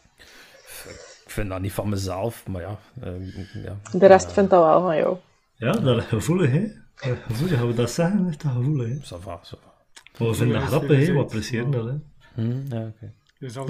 Ik 1.25 1.29
vind 1.31 1.49
dat 1.49 1.61
niet 1.61 1.73
van 1.73 1.89
mezelf, 1.89 2.47
maar 2.47 2.61
ja. 2.61 2.79
ehm, 3.01 3.23
ja. 3.63 3.77
De 3.91 4.05
rest 4.05 4.31
vindt 4.31 4.49
dat 4.49 4.63
wel 4.63 4.81
van 4.81 4.95
jou. 4.97 5.17
Ja, 5.55 5.71
dat 5.71 5.97
is 5.97 6.03
gevoelig, 6.03 6.51
hè? 6.51 6.67
Gevoelig, 6.95 7.57
gaan 7.57 7.67
we 7.67 7.73
dat 7.73 7.91
zeggen? 7.91 8.27
Is 8.27 8.37
dat 8.37 8.51
gevoelig, 8.51 8.87
hè? 8.87 8.95
Ça 8.95 9.21
va, 9.23 9.39
ça 9.43 9.57
va. 9.61 9.71
Maar 10.17 10.27
we 10.27 10.33
vinden 10.33 10.59
dat 10.59 10.67
grappig, 10.67 11.07
hè? 11.07 11.13
We 11.13 11.19
appreciëren 11.19 11.71
dat, 11.71 11.85
hè? 11.85 11.93
Hm, 12.33 12.75
ja, 12.75 12.87
oké. 12.87 13.13
Dus 13.39 13.55
wat, 13.55 13.67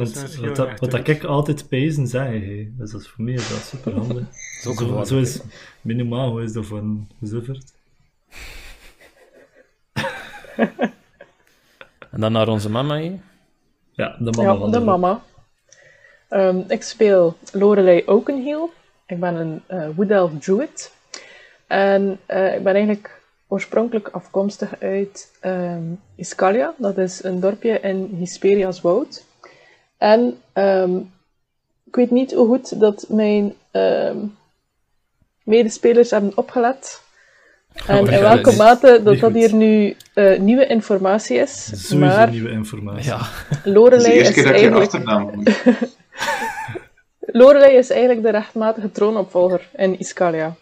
dat, 0.55 0.79
wat 0.79 0.91
dat 0.91 1.07
ik 1.07 1.23
altijd 1.23 1.67
pezen 1.67 2.07
zei, 2.07 2.57
hè? 2.57 2.71
Dus 2.77 2.91
dat 2.91 3.01
is 3.01 3.07
voor 3.07 3.23
mij 3.23 3.33
is 3.33 3.49
dat 3.49 3.57
super 3.57 3.93
handig. 3.93 4.23
Zo, 4.61 5.03
zo 5.03 5.19
is 5.19 5.41
minimaal 5.81 6.29
hoe 6.29 6.43
is 6.43 6.53
dat 6.53 6.65
van 6.65 7.07
Zuffert. 7.21 7.73
En 12.11 12.19
dan 12.19 12.31
naar 12.31 12.47
onze 12.47 12.69
mama 12.69 12.97
hier. 12.97 13.19
Ja, 13.99 14.15
de 14.19 14.31
mama 14.31 14.51
Ja, 14.51 14.57
van 14.57 14.69
de 14.71 14.75
groep. 14.75 14.85
mama. 14.87 15.21
Ehm, 16.29 16.57
ik 16.67 16.83
speel 16.83 17.35
Lorelei 17.51 18.03
Oakenhill. 18.05 18.67
Ik 19.07 19.19
ben 19.19 19.35
een 19.35 19.61
eh 19.67 19.87
Wood 19.95 20.09
Elf 20.09 20.31
Druid. 20.39 20.91
En 21.67 22.19
eh, 22.25 22.55
ik 22.55 22.63
ben 22.63 22.73
eigenlijk 22.73 23.21
oorspronkelijk 23.47 24.07
afkomstig 24.07 24.79
uit 24.79 25.37
ehm 25.39 25.83
Iscalia. 26.15 26.73
Dat 26.77 26.97
is 26.97 27.23
een 27.23 27.39
dorpje 27.39 27.79
in 27.79 28.15
Hesperia's 28.19 28.81
woud. 28.81 29.23
En 29.97 30.41
ehm, 30.53 30.97
ik 31.83 31.95
weet 31.95 32.11
niet 32.11 32.33
hoe 32.33 32.47
goed 32.47 32.79
dat 32.79 33.05
mijn 33.09 33.53
medespelers 35.43 36.11
hebben 36.11 36.31
opgelet. 36.37 37.01
En 37.73 37.99
Oh, 37.99 38.11
in 38.11 38.19
welke 38.19 38.41
dat 38.41 38.55
mate 38.57 39.01
dat 39.03 39.19
dat 39.19 39.33
hier 39.33 39.53
nu 39.53 39.95
eh, 40.13 40.39
nieuwe 40.39 40.67
informatie 40.67 41.37
is. 41.37 41.63
Sowieso 41.65 41.97
maar 41.97 42.29
nieuwe 42.29 42.49
informatie. 42.49 43.09
Ja, 43.09 43.17
Het 43.19 43.57
is 43.57 43.63
de 43.63 43.69
Lorelei 43.71 44.13
is, 44.19 44.31
keer 44.31 44.43
dat 44.43 44.91
je 44.91 45.03
eigenlijk. 45.03 45.63
Lorelei 47.41 47.77
is 47.77 47.89
eigenlijk 47.89 48.21
de 48.21 48.31
rechtmatige 48.31 48.91
troonopvolger 48.91 49.69
in 49.75 49.99
Iscalia. 49.99 50.55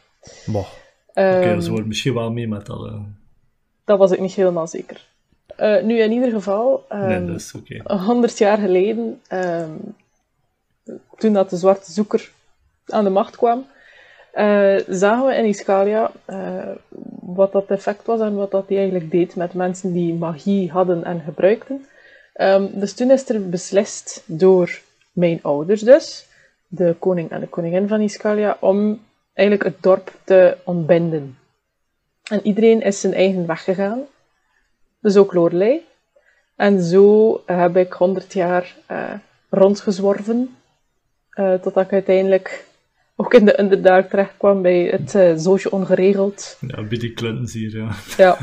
boh. 0.46 0.68
Oké, 1.08 1.22
Ehm, 1.22 1.60
ze 1.60 1.70
worden 1.70 1.88
misschien 1.88 2.14
wel 2.14 2.32
mee 2.32 2.48
met 2.48 2.70
alle... 2.70 3.02
Dat 3.86 3.98
was 3.98 4.12
ik 4.12 4.20
niet 4.20 4.34
helemaal 4.34 4.68
zeker. 4.68 5.06
Eh, 5.56 5.84
nu, 5.84 6.00
in 6.00 6.12
ieder 6.12 6.30
geval, 6.32 6.86
Nee, 6.90 7.02
ehm, 7.16 7.26
dat 7.26 7.36
is 7.36 7.52
jaar 8.38 8.58
geleden, 8.58 9.22
ehm, 9.28 9.70
toen 11.18 11.34
dat 11.34 11.50
de 11.50 11.58
Zwarte 11.58 11.92
Zoeker 11.92 12.32
aan 12.86 13.04
de 13.04 13.10
macht 13.10 13.36
kwam, 13.36 13.66
eh, 14.38 14.76
zagen 14.88 15.26
we 15.26 15.36
in 15.36 15.46
Iscalia 15.46 16.12
eh, 16.26 16.70
wat 17.22 17.52
dat 17.52 17.70
effect 17.70 18.06
was 18.06 18.20
en 18.20 18.36
wat 18.36 18.52
dat 18.52 18.68
die 18.68 18.78
eigenlijk 18.78 19.12
deed 19.12 19.36
met 19.36 19.54
mensen 19.54 19.94
die 19.94 20.14
magie 20.14 20.72
hadden 20.72 21.04
en 21.04 21.22
gebruikten. 21.22 21.86
Ehm, 22.34 22.68
dus 22.72 22.94
toen 22.94 23.12
is 23.12 23.30
er 23.30 23.50
beslist 23.50 24.24
door 24.26 24.80
mijn 25.12 25.40
ouders 25.42 25.82
dus, 25.82 26.28
de 26.68 26.96
koning 27.00 27.30
en 27.30 27.40
de 27.40 27.48
koningin 27.48 27.88
van 27.88 28.02
Iscalia, 28.02 28.58
om 28.60 29.00
eigenlijk 29.34 29.70
het 29.70 29.84
dorp 29.84 30.12
te 30.24 30.58
ontbinden. 30.64 31.38
En 32.24 32.40
iedereen 32.44 32.82
is 32.82 33.00
zijn 33.00 33.14
eigen 33.14 33.46
weg 33.48 33.64
gegaan. 33.64 34.02
dus 35.00 35.18
ook 35.18 35.34
Lorelei. 35.34 35.86
En 36.56 36.82
zo 36.82 37.42
heb 37.46 37.78
ik 37.78 37.94
100 37.94 38.34
jaar 38.34 38.76
uh, 38.92 39.14
rondgezworven, 39.50 40.56
totdat 41.36 41.84
ik 41.84 41.94
uiteindelijk 41.94 42.66
ook 43.20 43.34
in 43.34 43.46
de 43.46 43.60
Underdark 43.60 44.10
terecht 44.10 44.34
kwam 44.38 44.62
bij 44.62 44.84
het 44.84 45.16
uh, 45.16 45.32
Zootje 45.36 45.72
Ongeregeld. 45.72 46.58
Ja, 46.68 46.84
bij 46.84 46.98
die 46.98 47.14
Clintons 47.14 47.54
hier, 47.54 47.78
ja. 47.78 47.90
Ja. 48.18 48.38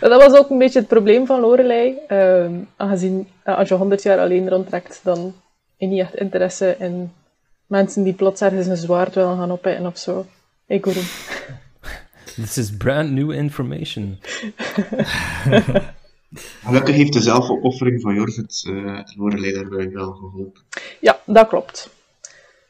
dat 0.00 0.22
was 0.22 0.38
ook 0.38 0.50
een 0.50 0.58
beetje 0.58 0.78
het 0.78 0.88
probleem 0.88 1.26
van 1.26 1.40
Lorelei. 1.40 1.94
Uh, 2.08 2.46
aangezien 2.76 3.28
als 3.44 3.68
je 3.68 3.74
100 3.74 4.02
jaar 4.02 4.18
alleen 4.18 4.48
rondtrekt, 4.48 5.00
dan 5.02 5.18
heb 5.18 5.32
je 5.76 5.86
niet 5.86 6.00
echt 6.00 6.14
interesse 6.14 6.76
in 6.78 7.12
mensen 7.66 8.02
die 8.02 8.12
plots 8.12 8.40
ergens 8.40 8.66
een 8.66 8.76
zwaard 8.76 9.14
willen 9.14 9.36
gaan 9.36 9.50
oppikken 9.50 9.86
of 9.86 9.98
zo. 9.98 10.26
Ik 10.66 10.84
hoor 10.84 10.94
hem. 10.94 11.04
This 12.34 12.58
is 12.58 12.76
brand 12.76 13.10
new 13.10 13.32
information. 13.32 14.18
Gelukkig 16.64 16.94
heeft 16.94 17.12
de 17.12 17.20
zelfopoffering 17.20 18.00
van 18.00 18.14
Jorvit 18.14 18.64
uh, 18.68 19.00
Lorelei 19.16 19.52
daarbij 19.52 19.90
wel 19.90 20.12
geholpen. 20.12 20.62
Ja, 21.00 21.20
dat 21.26 21.48
klopt. 21.48 21.90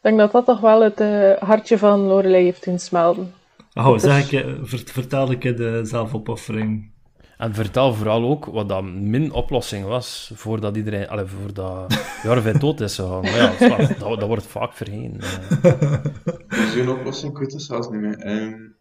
Ik 0.03 0.09
denk 0.09 0.19
dat 0.19 0.33
dat 0.33 0.45
toch 0.45 0.61
wel 0.61 0.83
het 0.83 1.01
uh, 1.01 1.33
hartje 1.33 1.79
van 1.79 2.01
Lorelei 2.01 2.45
heeft 2.45 2.65
doen 2.65 2.79
smelten. 2.79 3.35
Oh, 3.75 3.99
zeg 3.99 4.33
ik, 4.33 4.47
vertel 4.91 5.31
ik 5.31 5.57
de 5.57 5.81
zelfopoffering. 5.83 6.91
En 7.37 7.55
vertel 7.55 7.95
vooral 7.95 8.23
ook 8.23 8.45
wat 8.45 8.69
dat 8.69 8.83
min 8.85 9.33
oplossing 9.33 9.87
was 9.87 10.33
voordat 10.35 10.77
iedereen, 10.77 11.09
allez, 11.09 11.31
voordat 11.43 12.05
Jorvit 12.23 12.61
dood 12.61 12.81
is 12.81 12.95
gegaan. 12.95 13.21
Maar 13.21 13.35
ja, 13.35 13.77
dat, 13.77 13.99
dat, 13.99 14.21
dat, 14.21 14.29
wordt 14.29 14.47
vaak 14.47 14.73
vergeten. 14.73 15.21
Zo'n 16.75 16.89
oplossing, 16.99 17.33
ik 17.33 17.39
weet 17.39 17.53
het 17.53 17.63
zelfs 17.63 17.89
niet 17.89 18.01
meer. 18.01 18.27
Um, 18.27 18.77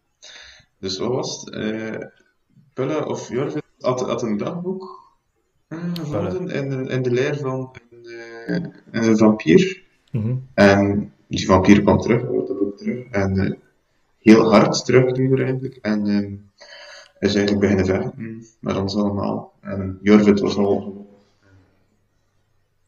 dus 0.78 0.98
wat 0.98 1.08
was 1.08 1.40
het? 1.44 1.54
Uh, 2.78 3.06
of 3.06 3.28
Jorvit 3.28 3.62
had, 3.78 4.00
had 4.00 4.22
een 4.22 4.36
dagboek 4.36 5.14
uh, 5.68 5.78
gevonden 5.94 6.48
in 6.48 6.68
de, 6.68 6.92
in 6.92 7.02
de 7.02 7.10
leer 7.10 7.36
van 7.36 7.76
een, 7.90 8.72
uh, 8.92 9.04
een 9.06 9.16
vampier. 9.16 9.82
Mm 10.12 10.22
-hmm. 10.22 10.46
En 10.54 11.12
die 11.28 11.46
vampier 11.46 11.82
kwam 11.82 11.98
terug, 11.98 12.22
uit 12.22 12.46
dat 12.46 12.58
boek 12.58 12.76
terug. 12.76 13.04
En 13.10 13.58
heel 14.18 14.50
hard 14.50 14.84
terug 14.84 15.18
eigenlijk. 15.38 15.78
En 15.82 16.06
um, 16.06 16.50
is 17.18 17.34
eigenlijk 17.34 17.60
beginnen 17.60 17.86
vechten 17.86 18.44
met 18.60 18.76
ons 18.76 18.96
allemaal. 18.96 19.52
En 19.60 19.98
Jorvit 20.02 20.40
was 20.40 20.56
al 20.56 21.02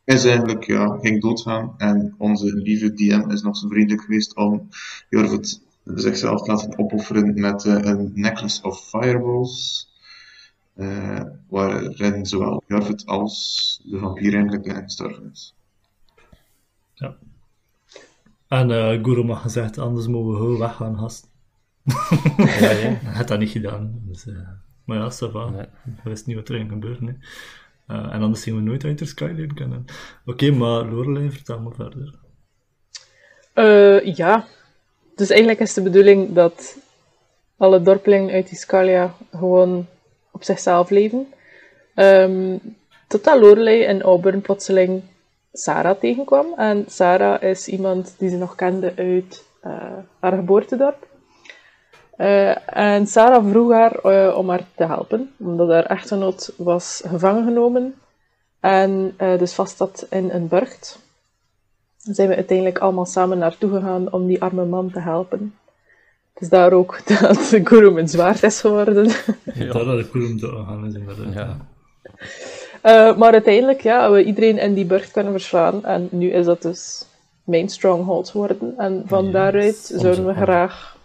is 0.04 0.24
eigenlijk, 0.24 0.64
ja, 0.64 0.98
ging 1.00 1.20
doodgaan. 1.20 1.74
En 1.78 2.14
onze 2.18 2.54
lieve 2.54 2.92
DM 2.92 3.30
is 3.30 3.42
nog 3.42 3.56
zo 3.56 3.68
vriendelijk 3.68 4.02
geweest 4.02 4.36
om 4.36 4.68
Jorvit 5.08 5.62
zichzelf 5.84 6.42
te 6.42 6.50
laten 6.50 6.78
opofferen 6.78 7.40
met 7.40 7.64
uh, 7.64 7.78
een 7.80 8.12
necklace 8.14 8.62
of 8.62 8.88
fireballs. 8.88 9.88
Uh, 10.76 11.20
waarin 11.48 12.26
zowel 12.26 12.62
Jorvit 12.66 13.06
als 13.06 13.80
de 13.84 13.98
vampier 13.98 14.34
eigenlijk 14.34 14.66
in 14.66 14.82
gestorven 14.82 15.30
is. 15.32 15.54
Ja. 16.94 17.16
En 18.48 18.70
uh, 18.70 19.04
Guru 19.04 19.24
mag 19.24 19.42
gezegd, 19.42 19.78
anders 19.78 20.06
mogen 20.06 20.30
we 20.30 20.36
gewoon 20.36 20.58
weggaan, 20.58 20.98
gast. 20.98 21.32
ja, 22.36 22.70
ja. 22.70 22.98
Hij 23.04 23.14
had 23.14 23.28
dat 23.28 23.38
niet 23.38 23.50
gedaan. 23.50 24.00
Dus, 24.06 24.26
uh, 24.26 24.48
maar 24.84 24.98
ja, 24.98 25.10
ça 25.10 25.30
va. 25.30 25.50
Nee. 25.50 25.66
We 25.84 26.10
wisten 26.10 26.28
niet 26.28 26.38
wat 26.38 26.48
er 26.48 26.56
ging 26.56 26.70
gebeuren. 26.70 27.06
Hè. 27.06 27.14
Uh, 27.96 28.14
en 28.14 28.22
anders 28.22 28.42
zien 28.42 28.54
we 28.54 28.60
nooit 28.60 28.84
uit 28.84 28.98
de 28.98 29.04
Sky 29.04 29.32
leren 29.36 29.54
kennen. 29.54 29.84
Oké, 30.24 30.44
okay, 30.44 30.58
maar 30.58 30.84
Lorelei, 30.84 31.30
vertel 31.30 31.60
maar 31.60 31.74
verder. 31.74 32.14
Uh, 33.54 34.14
ja, 34.16 34.46
dus 35.14 35.30
eigenlijk 35.30 35.60
is 35.60 35.74
de 35.74 35.82
bedoeling 35.82 36.32
dat 36.32 36.78
alle 37.56 37.82
dorpelingen 37.82 38.34
uit 38.34 38.50
Iscalia 38.50 39.14
gewoon 39.30 39.86
op 40.30 40.44
zichzelf 40.44 40.90
leven. 40.90 41.26
Um, 41.94 42.60
totdat 43.08 43.40
Lorelei 43.40 43.82
en 43.82 44.02
Auburn 44.02 44.40
plotseling 44.40 45.02
Sarah 45.56 45.98
tegenkwam. 45.98 46.46
En 46.56 46.84
Sarah 46.88 47.42
is 47.42 47.68
iemand 47.68 48.14
die 48.18 48.30
ze 48.30 48.36
nog 48.36 48.54
kende 48.54 48.92
uit 48.96 49.44
uh, 49.66 49.72
haar 50.20 50.32
geboortedorp. 50.32 51.06
Uh, 52.18 52.76
en 52.78 53.06
Sarah 53.06 53.48
vroeg 53.48 53.72
haar 53.72 53.98
uh, 54.04 54.36
om 54.36 54.48
haar 54.48 54.66
te 54.76 54.84
helpen, 54.84 55.34
omdat 55.38 55.68
haar 55.68 55.86
echtgenoot 55.86 56.54
was 56.56 57.02
gevangen 57.06 57.44
genomen 57.44 57.94
en 58.60 59.14
uh, 59.20 59.38
dus 59.38 59.52
vast 59.52 59.76
zat 59.76 60.06
in 60.10 60.30
een 60.30 60.48
burcht. 60.48 60.98
Dan 62.04 62.14
zijn 62.14 62.28
we 62.28 62.34
uiteindelijk 62.34 62.78
allemaal 62.78 63.06
samen 63.06 63.38
naartoe 63.38 63.70
gegaan 63.70 64.12
om 64.12 64.26
die 64.26 64.42
arme 64.42 64.64
man 64.64 64.90
te 64.90 65.00
helpen. 65.00 65.54
Het 66.32 66.42
is 66.42 66.48
daar 66.48 66.72
ook 66.72 67.00
dat 67.20 67.38
Gurum 67.64 67.98
een 67.98 68.08
zwaard 68.08 68.42
is 68.42 68.60
geworden. 68.60 69.06
Ja, 69.54 69.72
dat 69.72 69.84
de 69.84 70.08
Gurum 70.10 70.40
doorgegaan 70.40 70.86
is, 70.86 70.94
inderdaad. 70.94 71.34
Ja. 71.34 71.56
Uh, 72.86 73.16
maar 73.16 73.32
uiteindelijk, 73.32 73.80
ja, 73.80 74.10
we 74.10 74.24
iedereen 74.24 74.58
in 74.58 74.74
die 74.74 74.84
burcht 74.84 75.10
kunnen 75.10 75.32
verslaan. 75.32 75.84
En 75.84 76.08
nu 76.10 76.30
is 76.30 76.44
dat 76.44 76.62
dus 76.62 77.06
mijn 77.44 77.68
stronghold 77.68 78.28
geworden. 78.28 78.78
En 78.78 79.02
van 79.06 79.32
daaruit 79.32 79.76
zouden 79.76 80.26
we 80.26 80.34
graag 80.34 80.98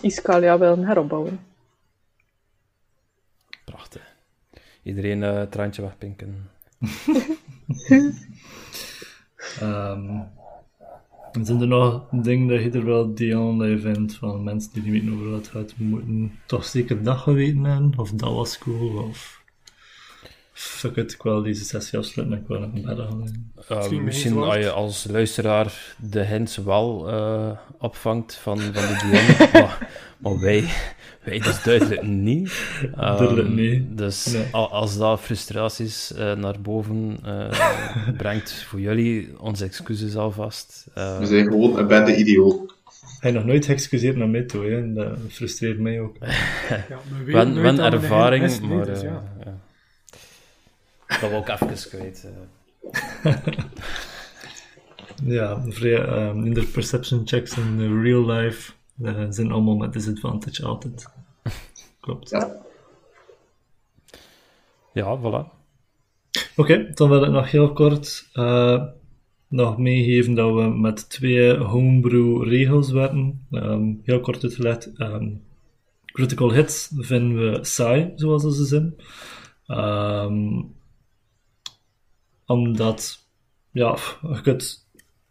Iskalia 0.00 0.58
willen 0.58 0.84
heropbouwen. 0.84 1.40
Prachtig. 3.64 4.02
Iedereen 4.82 5.22
eh 5.22 5.34
het 5.34 5.52
traantje 5.52 5.82
wegpinken. 5.82 6.50
Ehm, 9.60 10.20
en 11.32 11.44
zijn 11.44 11.60
er 11.60 11.66
nog 11.66 12.08
dingen 12.10 12.48
dat 12.48 12.62
je 12.62 12.70
er 12.70 12.84
wel 12.84 13.06
dat 13.06 13.18
je 13.68 13.78
vindt 13.80 14.14
van 14.14 14.44
mensen 14.44 14.72
die 14.72 14.82
niet 14.82 14.92
weten 14.92 15.12
over 15.12 15.30
wat 15.30 15.40
het 15.40 15.48
gaat, 15.48 15.74
moeten 15.76 16.38
toch 16.46 16.64
zeker 16.64 17.02
dat 17.02 17.18
geweten 17.18 17.64
hebben? 17.64 17.92
Of 17.96 18.10
dat 18.10 18.32
was 18.32 18.58
cool? 18.58 19.02
Of 19.02 19.42
fuck 20.58 20.96
it, 20.96 21.12
ik 21.12 21.22
wil 21.22 21.42
deze 21.42 21.64
sessie 21.64 21.98
afsluiten 21.98 22.36
en 22.36 22.42
ik 22.42 22.48
wil 22.48 22.60
gaan. 22.60 22.70
liggen. 22.74 23.52
Uh, 23.70 24.04
Misschien 24.04 24.36
als 24.36 24.56
je 24.56 24.70
als 24.70 25.06
luisteraar 25.10 25.94
de 25.96 26.20
hints 26.24 26.56
wel 26.56 27.08
eh, 27.08 27.50
opvangt 27.78 28.34
van, 28.34 28.58
van 28.60 28.72
de 28.86 28.96
DM, 29.10 29.52
maar, 29.58 29.88
maar 30.18 30.40
wij, 30.40 30.64
wij 31.22 31.38
dus 31.38 31.62
duidelijk 31.62 32.02
niet. 32.02 32.52
Duidelijk 32.96 33.48
Ehm, 33.48 33.54
niet. 33.54 33.98
Dus 33.98 34.26
Nee. 34.26 34.44
als 34.52 34.98
dat 34.98 35.20
frustraties 35.20 36.12
eh, 36.12 36.32
naar 36.34 36.60
boven 36.60 37.18
eh, 37.24 38.12
brengt 38.22 38.52
voor 38.52 38.80
jullie, 38.80 39.40
onze 39.40 39.64
excuses 39.64 40.16
alvast. 40.16 40.86
Eh, 40.94 41.18
We 41.18 41.26
zijn 41.26 41.44
gewoon 41.44 41.78
een 41.78 41.86
bende 41.86 42.16
idioot. 42.16 42.76
Hij 43.20 43.30
nog 43.30 43.44
nooit 43.44 43.64
geëxcuseerd 43.66 44.16
naar 44.16 44.28
mij 44.28 44.42
toe, 44.42 44.64
hè? 44.64 44.76
en 44.76 44.94
dat 44.94 45.18
frustreert 45.28 45.78
mij 45.78 46.00
ook. 46.00 46.16
Ja, 46.68 46.84
we 47.24 47.32
we 47.74 47.82
ervaring, 47.82 48.60
maar 48.60 48.84
dus 48.86 48.98
eh, 48.98 49.04
ja. 49.04 49.22
ja. 49.44 49.58
Dat 51.08 51.30
we 51.30 51.34
ook 51.36 51.48
even 51.48 51.88
kwijt. 51.88 52.28
eh. 53.22 53.36
Ja, 55.24 55.62
vrij, 55.68 56.04
ehm, 56.04 56.44
in 56.44 56.54
de 56.54 56.64
perception 56.64 57.26
checks 57.26 57.56
in 57.56 57.76
de 57.76 58.00
real 58.00 58.26
life 58.26 58.72
eh, 59.02 59.24
zijn 59.28 59.52
allemaal 59.52 59.76
met 59.76 59.92
disadvantage 59.92 60.64
altijd. 60.66 61.06
Klopt. 62.00 62.30
Ja. 62.30 62.56
Ja, 64.92 65.18
voilà. 65.18 65.56
Oké, 66.56 66.90
dan 66.94 67.08
wil 67.08 67.22
ik 67.24 67.30
nog 67.30 67.50
heel 67.50 67.72
kort 67.72 68.28
eh, 68.32 68.82
nog 69.48 69.78
meegeven 69.78 70.34
dat 70.34 70.54
we 70.54 70.62
met 70.62 71.10
twee 71.10 71.56
homebrew 71.56 72.42
regels 72.48 72.90
werken. 72.90 73.46
Ehm, 73.50 73.92
heel 74.02 74.20
kort 74.20 74.42
uitgelegd. 74.42 74.92
ehm, 74.96 75.28
critical 76.06 76.52
hits 76.52 76.90
vinden 76.96 77.50
we 77.52 77.64
saai, 77.64 78.12
zoals 78.16 78.42
ze 78.42 78.64
zijn. 78.64 78.94
Ehm, 79.66 80.62
omdat, 82.48 83.18
ja, 83.72 83.96
je 84.22 84.40
kunt 84.42 84.88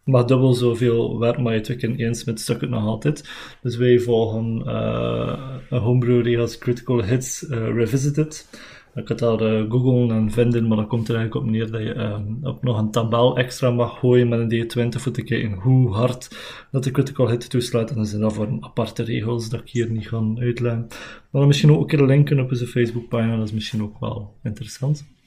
maar 0.08 0.26
dubbel 0.26 0.52
zoveel 0.52 1.18
werk, 1.18 1.38
maar 1.38 1.54
je 1.54 1.60
twee 1.60 1.76
keer 1.76 1.94
eens 1.96 2.24
met 2.24 2.40
stuk 2.40 2.60
het 2.60 2.70
nog 2.70 2.84
altijd. 2.84 3.30
Dus 3.62 3.76
wij 3.76 3.98
volgen 3.98 4.62
eh, 4.66 5.54
een 5.70 5.78
homebrew 5.78 6.22
regels 6.22 6.58
critical 6.58 7.04
hits 7.04 7.46
eh, 7.46 7.74
revisited. 7.74 8.48
Je 8.94 9.02
kunt 9.02 9.18
dat 9.18 9.40
eh, 9.40 9.64
googlen 9.68 10.10
en 10.10 10.30
vinden, 10.30 10.68
maar 10.68 10.76
dat 10.76 10.86
komt 10.86 11.08
er 11.08 11.16
eigenlijk 11.16 11.46
op 11.46 11.52
neer 11.52 11.70
dat 11.70 11.80
je 11.80 12.22
ook 12.42 12.62
nog 12.62 12.78
een 12.78 12.90
tabel 12.90 13.36
extra 13.36 13.70
mag 13.70 13.98
gooien 13.98 14.28
met 14.28 14.52
een 14.52 14.66
D20 14.66 15.00
voor 15.00 15.12
te 15.12 15.22
kijken 15.22 15.52
hoe 15.52 15.94
hard 15.94 16.36
dat 16.70 16.84
de 16.84 16.90
critical 16.90 17.28
hit 17.28 17.50
toeslaat. 17.50 17.90
En 17.90 17.96
dat 17.96 18.08
zijn 18.08 18.20
dan 18.20 18.32
voor 18.32 18.56
aparte 18.60 19.02
regels 19.02 19.48
dat 19.48 19.60
ik 19.60 19.68
hier 19.68 19.90
niet 19.90 20.08
ga 20.08 20.34
uitleggen. 20.34 20.86
Maar 21.30 21.46
misschien 21.46 21.72
ook 21.72 21.80
een 21.80 21.86
keer 21.86 22.06
linken 22.06 22.40
op 22.40 22.50
onze 22.50 22.66
Facebookpagina, 22.66 23.36
dat 23.36 23.46
is 23.46 23.52
misschien 23.52 23.82
ook 23.82 24.00
wel 24.00 24.34
interessant. 24.42 25.17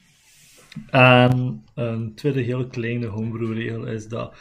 En 0.90 1.64
een 1.74 2.14
tweede 2.14 2.40
heel 2.40 2.66
kleine 2.66 3.06
homebrew 3.06 3.52
regel 3.52 3.86
is 3.86 4.08
dat 4.08 4.34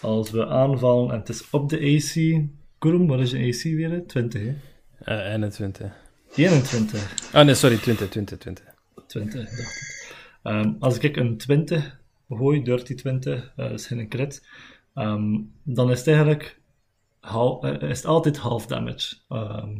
als 0.00 0.30
we 0.30 0.46
aanvallen 0.46 1.12
en 1.12 1.18
het 1.18 1.28
is 1.28 1.50
op 1.50 1.68
de 1.68 1.76
AC, 1.78 2.42
Kurum, 2.78 3.06
wat 3.06 3.20
is 3.20 3.30
je 3.30 3.38
AC 3.38 3.62
weer? 3.76 3.90
hè? 3.90 4.00
20, 4.04 4.42
hè? 4.42 4.54
Eh 4.98 5.32
21. 5.32 5.92
21. 6.34 7.32
Ah 7.32 7.44
nee, 7.44 7.54
sorry, 7.54 7.76
20, 7.76 8.08
20, 8.08 8.38
20. 8.38 8.64
20, 9.06 9.34
dacht 9.34 9.58
ik. 9.58 10.14
Ehm, 10.42 10.72
als 10.78 10.98
ik 10.98 11.16
een 11.16 11.36
20 11.36 12.00
gooi, 12.28 12.62
dirty 12.62 12.94
20, 12.94 13.52
eh, 13.56 13.68
dat 13.68 13.78
is 13.80 13.86
geen 13.86 14.08
crit, 14.08 14.46
ehm, 14.94 15.38
dan 15.62 15.90
is 15.90 15.98
het 15.98 16.06
eigenlijk 16.08 16.60
hal- 17.20 17.62
eh, 17.66 17.88
is 17.90 17.96
het 17.96 18.06
altijd 18.06 18.36
half 18.36 18.66
damage. 18.66 19.16
Ehm, 19.28 19.76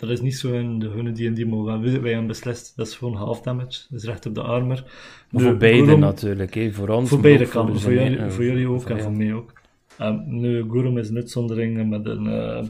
dat 0.00 0.10
is 0.10 0.20
niet 0.20 0.36
zo 0.36 0.52
in 0.52 0.78
de 0.78 0.88
hunne 0.88 1.12
die 1.12 1.26
in 1.26 1.34
die 1.34 1.46
mogen 1.46 1.80
wij, 1.82 2.00
wij 2.00 2.10
hebben 2.10 2.28
beslist, 2.28 2.72
dat 2.76 2.86
is 2.86 2.94
gewoon 2.96 3.14
half 3.14 3.40
damage, 3.40 3.80
dus 3.88 4.04
recht 4.04 4.26
op 4.26 4.34
de 4.34 4.42
armor. 4.42 4.82
Maar 5.30 5.42
De 5.42 5.48
voor 5.48 5.56
beide 5.56 5.84
Gurum- 5.84 5.98
natuurlijk, 6.00 6.54
hè. 6.54 6.72
voor 6.72 6.88
ons. 6.88 7.08
Voor 7.08 7.20
beide 7.20 7.48
kanten, 7.48 7.80
voor, 7.80 7.92
jullie, 7.92 8.30
voor 8.30 8.44
jullie 8.44 8.68
ook 8.68 8.82
voor 8.82 8.90
en 8.90 9.00
voor 9.02 9.12
mij 9.12 9.32
ook. 9.32 9.52
Um, 10.00 10.22
nu, 10.26 10.62
Gurum 10.70 10.98
is 10.98 11.08
een 11.08 11.16
uitzondering 11.16 11.88
met 11.88 12.06
een, 12.06 12.26
eh, 12.26 12.66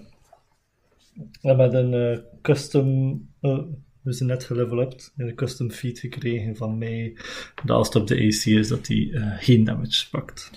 en 1.43 1.57
met 1.57 1.75
een 1.75 1.95
eh, 1.95 2.19
custom, 2.43 3.21
eh, 3.41 3.59
we 4.03 4.13
zijn 4.13 4.29
net 4.29 4.45
geleveld, 4.45 5.13
een 5.17 5.35
custom 5.35 5.71
feat 5.71 5.99
gekregen 5.99 6.57
van 6.57 6.79
mij, 6.79 7.17
dat 7.65 7.77
als 7.77 7.87
het 7.87 7.97
op 7.97 8.07
de 8.07 8.15
AC 8.15 8.45
is, 8.45 8.69
dat 8.69 8.87
hij 8.87 9.09
geen 9.39 9.65
damage 9.65 10.09
pakt. 10.11 10.51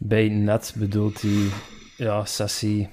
Bij 0.00 0.28
net 0.28 0.74
bedoelt 0.78 1.22
hij, 1.22 1.46
ja, 1.96 2.24
sessie. 2.24 2.88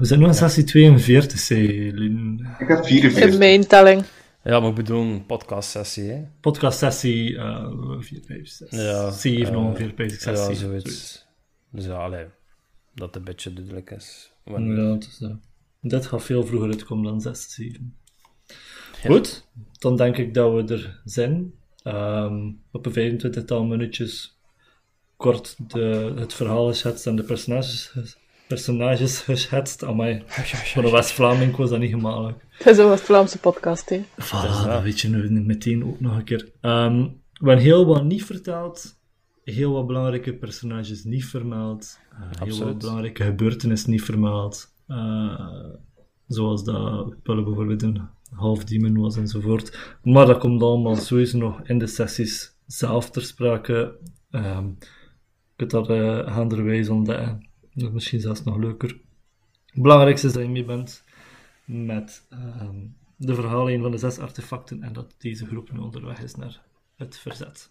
We 0.00 0.06
zijn 0.06 0.20
nog 0.20 0.28
in 0.28 0.34
sessie 0.34 0.64
42, 0.64 1.38
zei 1.38 1.92
Lien. 1.92 2.46
Ik 2.58 2.68
heb 2.68 2.78
In 2.78 2.84
44. 2.84 3.38
mijn 3.38 3.66
telling. 3.66 4.04
Ja, 4.44 4.60
maar 4.60 4.68
ik 4.68 4.74
bedoel 4.74 5.02
een 5.02 5.26
podcast 5.26 5.70
sessie, 5.70 6.10
hè. 6.10 6.22
Podcast 6.40 6.78
sessie 6.78 7.30
uh, 7.30 7.66
4, 8.00 8.20
5, 8.26 8.48
6, 8.48 8.70
Ja, 8.70 9.10
7 9.10 9.52
eh, 9.52 9.58
ongeveer, 9.66 9.94
basic 9.94 10.20
Ja, 10.24 10.34
sessie. 10.34 10.54
zoiets. 10.56 11.26
Dus 11.72 11.84
ja, 11.84 11.92
allee, 11.92 12.24
dat 12.94 13.16
een 13.16 13.24
beetje 13.24 13.52
duidelijk 13.52 13.90
is. 13.90 14.32
Ja, 14.44 14.52
Wanneer- 14.52 14.84
het 14.92 15.04
is, 15.04 15.28
dit 15.80 16.06
gaat 16.06 16.22
veel 16.22 16.46
vroeger 16.46 16.68
uitkomen 16.70 17.04
dan 17.04 17.20
6, 17.20 17.54
7. 17.54 17.96
Goed, 19.06 19.46
dan 19.78 19.96
denk 19.96 20.16
ik 20.16 20.34
dat 20.34 20.52
we 20.68 20.74
er 20.74 21.00
zijn. 21.04 21.52
Ehm, 21.82 22.50
op 22.72 22.86
een 22.86 22.92
25-tal 23.20 23.64
minuutjes 23.64 24.38
kort 25.16 25.56
de, 25.72 26.12
het 26.16 26.34
verhaal 26.34 26.66
geschetst 26.66 27.06
en 27.06 27.16
de 27.16 27.22
personages, 27.22 27.92
personages 28.50 29.20
geschetst. 29.20 29.84
Amai, 29.84 30.22
voor 30.72 30.84
een 30.84 30.90
West-Vlaming 30.90 31.56
was 31.56 31.70
dat 31.70 31.78
niet 31.78 31.90
gemakkelijk. 31.90 32.44
Het 32.50 32.66
is 32.66 32.78
een 32.78 32.88
West-Vlaamse 32.88 33.38
podcast, 33.38 33.88
hè. 33.88 34.00
Voilà, 34.22 34.66
dat 34.66 34.82
weet 34.82 35.00
je 35.00 35.08
nu 35.08 35.40
meteen 35.40 35.84
ook 35.84 36.00
nog 36.00 36.16
een 36.16 36.24
keer. 36.24 36.52
Ehm, 36.60 37.02
we 37.32 37.46
hebben 37.46 37.64
heel 37.64 37.86
wat 37.86 38.04
niet 38.04 38.24
verteld. 38.24 38.98
Heel 39.44 39.72
wat 39.72 39.86
belangrijke 39.86 40.34
personages 40.34 41.04
niet 41.04 41.24
vermeld. 41.24 41.98
eh, 42.10 42.42
heel 42.42 42.64
wat 42.64 42.78
belangrijke 42.78 43.24
gebeurtenissen 43.24 43.90
niet 43.90 44.02
vermeld. 44.02 44.74
Eh, 44.86 45.64
zoals 46.26 46.64
dat 46.64 47.22
Pulle 47.22 47.42
bijvoorbeeld 47.42 47.82
een 47.82 48.00
half 48.30 48.64
demon 48.64 48.98
was 48.98 49.16
enzovoort. 49.16 49.96
Maar 50.02 50.26
dat 50.26 50.38
komt 50.38 50.62
allemaal 50.62 50.96
sowieso 50.96 51.38
nog 51.38 51.60
in 51.62 51.78
de 51.78 51.86
sessies 51.86 52.56
zelf 52.66 53.10
ter 53.10 53.22
sprake. 53.22 53.98
Ehm 54.30 54.68
je 55.56 55.66
kunt 55.66 55.70
dat 55.70 55.90
uh, 55.90 56.34
gaanderwijs 56.34 56.88
ontdekken. 56.88 57.49
Dat 57.74 57.88
is 57.88 57.94
misschien 57.94 58.20
zelfs 58.20 58.44
nog 58.44 58.56
leuker. 58.56 58.88
Het 59.66 59.82
belangrijkste 59.82 60.26
is 60.26 60.32
dat 60.32 60.42
je 60.42 60.48
mee 60.48 60.64
bent 60.64 61.04
met 61.64 62.26
ehm, 62.30 62.76
de 63.16 63.34
verhaallijn 63.34 63.82
van 63.82 63.90
de 63.90 63.98
zes 63.98 64.18
artefacten 64.18 64.82
en 64.82 64.92
dat 64.92 65.14
deze 65.18 65.46
groep 65.46 65.72
nu 65.72 65.78
onderweg 65.78 66.22
is 66.22 66.34
naar 66.34 66.60
het 66.96 67.18
verzet. 67.18 67.70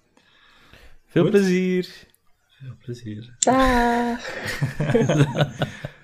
Veel 1.05 1.21
Goed. 1.21 1.31
plezier! 1.31 2.07
Veel 2.47 2.75
plezier. 2.79 3.35
Dag. 3.39 4.19